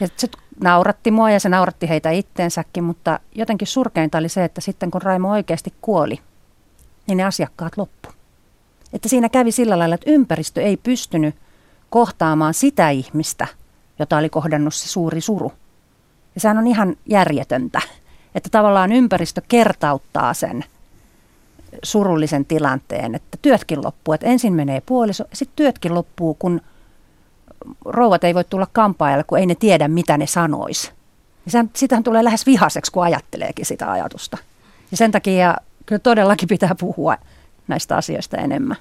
Ja 0.00 0.08
se 0.16 0.28
nauratti 0.60 1.10
mua 1.10 1.30
ja 1.30 1.40
se 1.40 1.48
nauratti 1.48 1.88
heitä 1.88 2.10
itteensäkin, 2.10 2.84
mutta 2.84 3.20
jotenkin 3.34 3.68
surkeinta 3.68 4.18
oli 4.18 4.28
se, 4.28 4.44
että 4.44 4.60
sitten 4.60 4.90
kun 4.90 5.02
Raimo 5.02 5.30
oikeasti 5.30 5.74
kuoli, 5.80 6.20
niin 7.06 7.16
ne 7.16 7.24
asiakkaat 7.24 7.76
loppu. 7.76 8.08
Että 8.92 9.08
siinä 9.08 9.28
kävi 9.28 9.52
sillä 9.52 9.78
lailla, 9.78 9.94
että 9.94 10.10
ympäristö 10.10 10.62
ei 10.62 10.76
pystynyt 10.76 11.34
kohtaamaan 11.90 12.54
sitä 12.54 12.90
ihmistä, 12.90 13.46
jota 13.98 14.16
oli 14.16 14.28
kohdannut 14.28 14.74
se 14.74 14.88
suuri 14.88 15.20
suru. 15.20 15.52
Ja 16.34 16.40
sehän 16.40 16.58
on 16.58 16.66
ihan 16.66 16.96
järjetöntä, 17.06 17.80
että 18.34 18.48
tavallaan 18.52 18.92
ympäristö 18.92 19.42
kertauttaa 19.48 20.34
sen– 20.34 20.64
surullisen 21.84 22.44
tilanteen, 22.44 23.14
että 23.14 23.38
työtkin 23.42 23.84
loppuu. 23.84 24.14
Että 24.14 24.26
ensin 24.26 24.52
menee 24.52 24.82
puoliso 24.86 25.24
sitten 25.32 25.56
työtkin 25.56 25.94
loppuu, 25.94 26.34
kun 26.34 26.60
rouvat 27.84 28.24
ei 28.24 28.34
voi 28.34 28.44
tulla 28.44 28.66
kampaajalle, 28.72 29.24
kun 29.24 29.38
ei 29.38 29.46
ne 29.46 29.54
tiedä, 29.54 29.88
mitä 29.88 30.18
ne 30.18 30.26
sanois. 30.26 30.92
Sitähän 31.74 32.04
tulee 32.04 32.24
lähes 32.24 32.46
vihaseksi, 32.46 32.92
kun 32.92 33.04
ajatteleekin 33.04 33.66
sitä 33.66 33.92
ajatusta. 33.92 34.38
Ja 34.90 34.96
sen 34.96 35.12
takia 35.12 35.56
kyllä 35.86 36.00
todellakin 36.00 36.48
pitää 36.48 36.74
puhua 36.80 37.16
näistä 37.68 37.96
asioista 37.96 38.36
enemmän. 38.36 38.76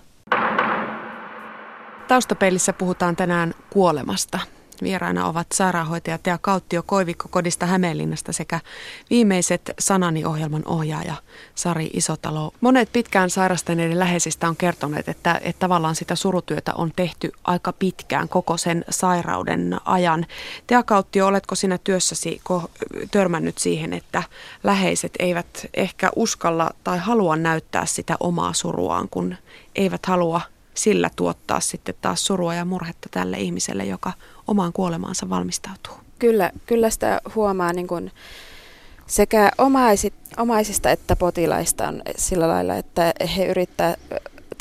Taustapeilissä 2.07 2.73
puhutaan 2.73 3.15
tänään 3.15 3.53
kuolemasta. 3.69 4.39
Vieraina 4.81 5.27
ovat 5.27 5.47
sairaanhoitaja 5.53 6.17
Tea 6.17 6.37
Kauttio 6.37 6.83
Koivikko 6.83 7.27
Kodista 7.31 7.65
Hämeenlinnasta 7.65 8.33
sekä 8.33 8.59
viimeiset 9.09 9.71
Sanani-ohjelman 9.79 10.63
ohjaaja 10.65 11.15
Sari 11.55 11.89
Isotalo. 11.93 12.51
Monet 12.61 12.89
pitkään 12.93 13.29
sairastaneiden 13.29 13.99
läheisistä 13.99 14.47
on 14.47 14.55
kertoneet, 14.55 15.09
että, 15.09 15.41
että 15.43 15.59
tavallaan 15.59 15.95
sitä 15.95 16.15
surutyötä 16.15 16.73
on 16.73 16.91
tehty 16.95 17.31
aika 17.43 17.73
pitkään 17.73 18.29
koko 18.29 18.57
sen 18.57 18.85
sairauden 18.89 19.77
ajan. 19.85 20.25
Tea 20.67 20.83
Kauttio, 20.83 21.27
oletko 21.27 21.55
sinä 21.55 21.77
työssäsi 21.77 22.41
törmännyt 23.11 23.57
siihen, 23.57 23.93
että 23.93 24.23
läheiset 24.63 25.13
eivät 25.19 25.65
ehkä 25.73 26.11
uskalla 26.15 26.71
tai 26.83 26.97
halua 26.97 27.35
näyttää 27.35 27.85
sitä 27.85 28.15
omaa 28.19 28.53
suruaan, 28.53 29.09
kun 29.09 29.35
eivät 29.75 30.05
halua 30.05 30.41
sillä 30.73 31.09
tuottaa 31.15 31.59
sitten 31.59 31.95
taas 32.01 32.25
surua 32.25 32.55
ja 32.55 32.65
murhetta 32.65 33.09
tälle 33.11 33.37
ihmiselle, 33.37 33.85
joka 33.85 34.13
omaan 34.47 34.73
kuolemaansa 34.73 35.29
valmistautuu. 35.29 35.93
Kyllä, 36.19 36.51
kyllä 36.65 36.89
sitä 36.89 37.21
huomaa 37.35 37.73
niin 37.73 37.87
kuin 37.87 38.11
sekä 39.07 39.51
omaisit, 39.57 40.13
omaisista 40.37 40.91
että 40.91 41.15
potilaista 41.15 41.87
on 41.87 42.01
sillä 42.17 42.47
lailla, 42.47 42.75
että 42.75 43.13
he 43.37 43.45
yrittää 43.45 43.95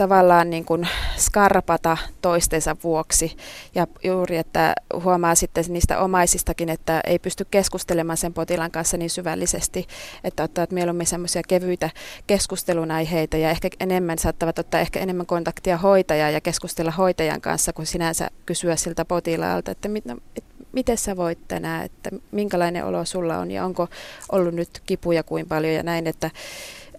tavallaan 0.03 0.51
niin 0.51 0.65
kuin 0.65 0.89
skarpata 1.17 1.97
toistensa 2.23 2.77
vuoksi. 2.85 3.37
Ja 3.75 3.87
juuri, 4.05 4.37
että 4.37 4.75
huomaa 5.03 5.35
sitten 5.35 5.65
niistä 5.69 5.99
omaisistakin, 5.99 6.69
että 6.69 7.01
ei 7.07 7.19
pysty 7.19 7.47
keskustelemaan 7.51 8.17
sen 8.17 8.35
potilaan 8.35 8.71
kanssa 8.71 8.97
niin 8.97 9.11
syvällisesti, 9.11 9.87
että 10.25 10.43
ottaa 10.43 10.67
mieluummin 10.71 11.07
semmoisia 11.07 11.43
kevyitä 11.49 11.91
keskustelun 12.27 12.91
aiheita 12.91 13.37
ja 13.37 13.51
ehkä 13.51 13.69
enemmän 13.81 14.19
saattavat 14.19 14.59
ottaa 14.59 14.81
ehkä 14.81 15.01
enemmän 15.01 15.27
kontaktia 15.27 15.77
hoitajaa 15.77 16.31
ja 16.31 16.41
keskustella 16.41 16.91
hoitajan 16.91 17.41
kanssa, 17.41 17.73
kuin 17.73 17.87
sinänsä 17.87 18.31
kysyä 18.47 18.77
siltä 18.77 19.05
potilaalta, 19.05 19.71
että 19.71 19.89
mit, 19.89 20.05
no, 20.05 20.17
et, 20.37 20.45
miten 20.73 20.99
sä 20.99 21.17
voit 21.17 21.39
tänään, 21.49 21.85
että 21.85 22.11
minkälainen 22.31 22.85
olo 22.85 23.05
sulla 23.05 23.39
on 23.39 23.51
ja 23.51 23.65
onko 23.65 23.89
ollut 24.33 24.55
nyt 24.55 24.83
kipuja 24.87 25.23
kuin 25.23 25.49
paljon 25.49 25.75
ja 25.75 25.83
näin, 25.83 26.07
että 26.07 26.31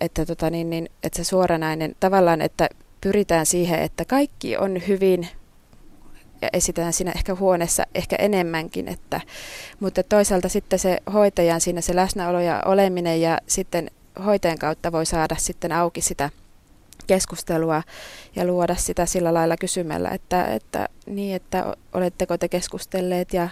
että, 0.01 0.25
tota, 0.25 0.49
niin, 0.49 0.69
niin, 0.69 0.89
että 1.03 1.17
se 1.17 1.23
suoranainen 1.23 1.95
tavallaan, 1.99 2.41
että 2.41 2.69
pyritään 3.03 3.45
siihen, 3.45 3.79
että 3.79 4.05
kaikki 4.05 4.57
on 4.57 4.81
hyvin 4.87 5.27
ja 6.41 6.49
esitetään 6.53 6.93
siinä 6.93 7.11
ehkä 7.15 7.35
huoneessa 7.35 7.83
ehkä 7.95 8.15
enemmänkin, 8.15 8.87
että, 8.87 9.21
mutta 9.79 10.03
toisaalta 10.03 10.49
sitten 10.49 10.79
se 10.79 10.97
hoitajan 11.13 11.61
siinä 11.61 11.81
se 11.81 11.95
läsnäolo 11.95 12.39
ja 12.39 12.63
oleminen 12.65 13.21
ja 13.21 13.37
sitten 13.47 13.91
hoitajan 14.25 14.57
kautta 14.57 14.91
voi 14.91 15.05
saada 15.05 15.35
sitten 15.39 15.71
auki 15.71 16.01
sitä 16.01 16.29
keskustelua 17.07 17.83
ja 18.35 18.45
luoda 18.45 18.75
sitä 18.75 19.05
sillä 19.05 19.33
lailla 19.33 19.57
kysymällä, 19.57 20.09
että, 20.09 20.45
että, 20.45 20.89
niin, 21.05 21.35
että 21.35 21.75
oletteko 21.93 22.37
te 22.37 22.47
keskustelleet 22.47 23.33
ja 23.33 23.49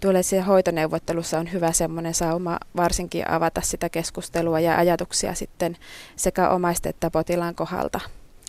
tuollaisessa 0.00 0.44
hoitoneuvottelussa 0.44 1.38
on 1.38 1.52
hyvä 1.52 1.72
semmoinen 1.72 2.14
sauma 2.14 2.58
varsinkin 2.76 3.30
avata 3.30 3.60
sitä 3.60 3.88
keskustelua 3.88 4.60
ja 4.60 4.76
ajatuksia 4.76 5.34
sitten 5.34 5.76
sekä 6.16 6.50
omaisten 6.50 6.90
että 6.90 7.10
potilaan 7.10 7.54
kohdalta. 7.54 8.00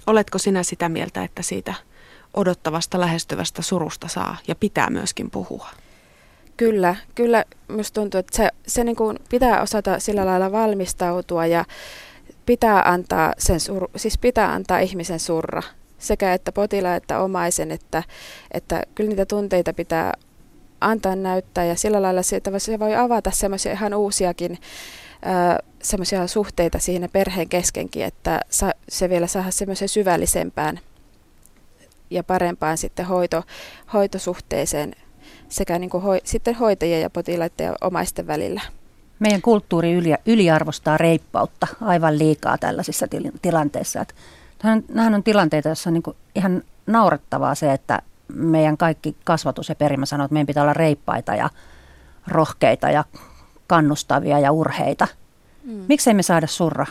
Oletko 0.07 0.37
sinä 0.37 0.63
sitä 0.63 0.89
mieltä, 0.89 1.23
että 1.23 1.41
siitä 1.41 1.73
odottavasta 2.33 2.99
lähestyvästä 2.99 3.61
surusta 3.61 4.07
saa 4.07 4.37
ja 4.47 4.55
pitää 4.55 4.89
myöskin 4.89 5.31
puhua? 5.31 5.69
Kyllä, 6.57 6.95
kyllä 7.15 7.45
minusta 7.67 8.01
tuntuu, 8.01 8.19
että 8.19 8.37
se, 8.37 8.49
se 8.67 8.83
niin 8.83 8.95
kuin 8.95 9.19
pitää 9.29 9.61
osata 9.61 9.99
sillä 9.99 10.25
lailla 10.25 10.51
valmistautua 10.51 11.45
ja 11.45 11.65
pitää 12.45 12.81
antaa, 12.81 13.33
sen 13.37 13.59
sur, 13.59 13.87
siis 13.95 14.17
pitää 14.17 14.53
antaa 14.53 14.79
ihmisen 14.79 15.19
surra 15.19 15.63
sekä 16.01 16.33
että 16.33 16.51
potilaan 16.51 16.97
että 16.97 17.19
omaisen, 17.19 17.71
että, 17.71 18.03
että 18.51 18.83
kyllä 18.95 19.07
niitä 19.07 19.25
tunteita 19.25 19.73
pitää 19.73 20.13
antaa 20.81 21.15
näyttää 21.15 21.65
ja 21.65 21.75
sillä 21.75 22.01
lailla 22.01 22.23
siitä 22.23 22.59
se 22.59 22.79
voi 22.79 22.95
avata 22.95 23.31
semmoisia 23.31 23.71
ihan 23.71 23.93
uusiakin 23.93 24.57
semmoisia 25.81 26.27
suhteita 26.27 26.79
siinä 26.79 27.07
perheen 27.07 27.49
keskenkin, 27.49 28.05
että 28.05 28.41
sa, 28.49 28.71
se 28.89 29.09
vielä 29.09 29.27
saa 29.27 29.51
semmoisen 29.51 29.89
syvällisempään 29.89 30.79
ja 32.09 32.23
parempaan 32.23 32.77
sitten 32.77 33.05
hoito, 33.05 33.43
hoitosuhteeseen 33.93 34.95
sekä 35.49 35.79
niin 35.79 35.89
kuin 35.89 36.03
hoi, 36.03 36.21
sitten 36.23 36.55
hoitajien 36.55 37.01
ja 37.01 37.09
potilaiden 37.09 37.65
ja 37.65 37.75
omaisten 37.81 38.27
välillä. 38.27 38.61
Meidän 39.19 39.41
kulttuuri 39.41 39.93
yli, 39.93 40.13
yliarvostaa 40.25 40.97
reippautta 40.97 41.67
aivan 41.81 42.19
liikaa 42.19 42.57
tällaisissa 42.57 43.07
til- 43.07 43.31
tilanteissa. 43.41 44.01
Että 44.01 44.13
nämähän 44.87 45.13
on 45.13 45.23
tilanteita, 45.23 45.69
joissa 45.69 45.89
on 45.89 45.93
niin 45.93 46.15
ihan 46.35 46.63
naurettavaa 46.87 47.55
se, 47.55 47.73
että 47.73 48.01
meidän 48.33 48.77
kaikki 48.77 49.15
kasvatus 49.23 49.69
ja 49.69 49.75
perimä 49.75 50.05
sanoo, 50.05 50.25
että 50.25 50.33
meidän 50.33 50.47
pitää 50.47 50.63
olla 50.63 50.73
reippaita 50.73 51.35
ja 51.35 51.49
rohkeita 52.27 52.89
ja 52.89 53.03
kannustavia 53.71 54.39
ja 54.39 54.51
urheita. 54.51 55.07
Mm. 55.63 55.85
Miksei 55.87 56.13
me 56.13 56.23
saada 56.23 56.47
surra? 56.47 56.85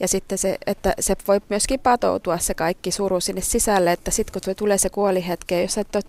Ja 0.00 0.08
sitten 0.08 0.38
se, 0.38 0.58
että 0.66 0.94
se 1.00 1.16
voi 1.28 1.40
myöskin 1.48 1.80
patoutua 1.80 2.38
se 2.38 2.54
kaikki 2.54 2.90
suru 2.90 3.20
sinne 3.20 3.40
sisälle, 3.40 3.92
että 3.92 4.10
sitten 4.10 4.42
kun 4.44 4.54
tulee 4.56 4.78
se 4.78 4.90
kuolihetke, 4.90 5.62
jos 5.62 5.78
et 5.78 5.96
ole 5.96 6.04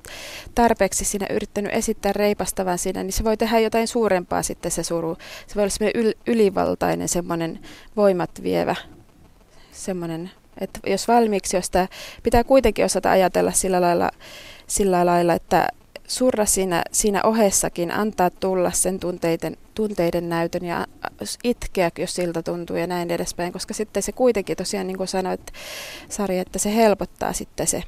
tarpeeksi 0.55 1.05
siinä 1.05 1.27
yrittänyt 1.29 1.73
esittää 1.73 2.13
reipastavan 2.13 2.77
siinä, 2.77 3.03
niin 3.03 3.13
se 3.13 3.23
voi 3.23 3.38
tehdä 3.38 3.59
jotain 3.59 3.88
suurempaa 3.88 4.43
sitten 4.43 4.71
se 4.71 4.83
suru. 4.83 5.17
Se 5.47 5.55
voi 5.55 5.63
olla 5.63 5.69
semmoinen 5.69 6.03
yl- 6.03 6.21
ylivaltainen 6.27 7.09
semmoinen 7.09 7.59
voimat 7.95 8.31
vievä 8.43 8.75
semmoinen, 9.71 10.31
että 10.57 10.79
jos 10.88 11.07
valmiiksi, 11.07 11.57
jos 11.57 11.69
tämä 11.69 11.88
pitää 12.23 12.43
kuitenkin 12.43 12.86
osata 12.86 13.12
ajatella 13.12 13.51
sillä 13.51 13.81
lailla, 13.81 14.12
sillä 14.67 15.05
lailla 15.05 15.33
että 15.33 15.67
surra 16.07 16.45
siinä, 16.45 16.83
siinä 16.91 17.21
ohessakin, 17.23 17.91
antaa 17.91 18.29
tulla 18.29 18.71
sen 18.71 18.99
tunteiden, 18.99 19.57
tunteiden 19.75 20.29
näytön 20.29 20.65
ja 20.65 20.87
itkeä, 21.43 21.91
jos 21.99 22.15
siltä 22.15 22.43
tuntuu 22.43 22.75
ja 22.75 22.87
näin 22.87 23.11
edespäin, 23.11 23.53
koska 23.53 23.73
sitten 23.73 24.03
se 24.03 24.11
kuitenkin 24.11 24.57
tosiaan, 24.57 24.87
niin 24.87 24.97
kuin 24.97 25.07
sanoit 25.07 25.51
Sari, 26.09 26.39
että 26.39 26.59
se 26.59 26.75
helpottaa 26.75 27.33
sitten 27.33 27.67
se 27.67 27.83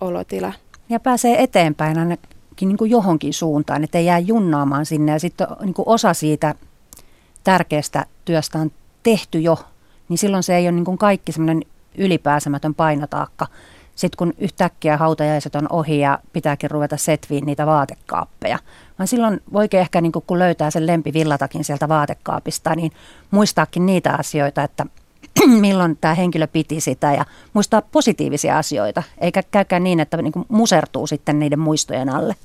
olotila. 0.00 0.52
Ja 0.88 1.00
pääsee 1.00 1.42
eteenpäin 1.42 1.98
ainakin 1.98 2.68
niin 2.68 2.76
kuin 2.76 2.90
johonkin 2.90 3.34
suuntaan, 3.34 3.84
että 3.84 3.98
ei 3.98 4.06
jää 4.06 4.18
junnaamaan 4.18 4.86
sinne 4.86 5.12
ja 5.12 5.18
sitten 5.18 5.46
niin 5.60 5.74
kuin 5.74 5.88
osa 5.88 6.14
siitä 6.14 6.54
tärkeästä 7.44 8.06
työstä 8.24 8.58
on 8.58 8.72
tehty 9.02 9.40
jo, 9.40 9.58
niin 10.08 10.18
silloin 10.18 10.42
se 10.42 10.56
ei 10.56 10.64
ole 10.64 10.72
niin 10.72 10.84
kuin 10.84 10.98
kaikki 10.98 11.32
semmoinen 11.32 11.62
ylipääsemätön 11.98 12.74
painotaakka, 12.74 13.46
sitten 13.94 14.16
kun 14.16 14.34
yhtäkkiä 14.38 14.96
hautajaiset 14.96 15.54
on 15.54 15.66
ohi 15.70 16.00
ja 16.00 16.18
pitääkin 16.32 16.70
ruveta 16.70 16.96
setviin 16.96 17.46
niitä 17.46 17.66
vaatekaappeja. 17.66 18.58
Vaan 18.98 19.08
silloin 19.08 19.40
voikin 19.52 19.80
ehkä, 19.80 20.00
niin 20.00 20.12
kun 20.26 20.38
löytää 20.38 20.70
sen 20.70 20.86
lempivillatakin 20.86 21.64
sieltä 21.64 21.88
vaatekaapista, 21.88 22.74
niin 22.74 22.92
muistaakin 23.30 23.86
niitä 23.86 24.14
asioita, 24.18 24.62
että 24.62 24.86
milloin 25.60 25.96
tämä 25.96 26.14
henkilö 26.14 26.46
piti 26.46 26.80
sitä 26.80 27.12
ja 27.12 27.24
muistaa 27.52 27.82
positiivisia 27.82 28.58
asioita, 28.58 29.02
eikä 29.18 29.42
käykään 29.42 29.84
niin, 29.84 30.00
että 30.00 30.22
niin 30.22 30.32
musertuu 30.48 31.06
sitten 31.06 31.38
niiden 31.38 31.58
muistojen 31.58 32.08
alle. 32.08 32.36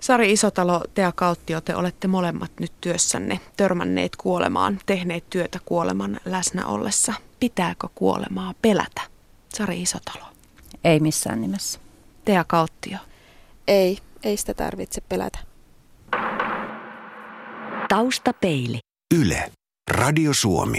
Sari 0.00 0.32
Isotalo, 0.32 0.80
Tea 0.94 1.12
Kauttio, 1.12 1.60
te 1.60 1.76
olette 1.76 2.08
molemmat 2.08 2.50
nyt 2.60 2.72
työssänne 2.80 3.40
törmänneet 3.56 4.16
kuolemaan, 4.16 4.78
tehneet 4.86 5.24
työtä 5.30 5.58
kuoleman 5.64 6.20
läsnä 6.24 6.66
ollessa. 6.66 7.14
Pitääkö 7.40 7.88
kuolemaa 7.94 8.54
pelätä? 8.62 9.17
Sari 9.58 9.82
Isotalo. 9.82 10.24
Ei 10.84 11.00
missään 11.00 11.40
nimessä. 11.40 11.80
Tea 12.24 12.44
Kauttio. 12.44 12.98
Ei, 13.68 13.98
ei 14.22 14.36
sitä 14.36 14.54
tarvitse 14.54 15.00
pelätä. 15.00 15.38
Taustapeili. 17.88 18.78
Yle. 19.14 19.52
Radio 19.90 20.34
Suomi. 20.34 20.78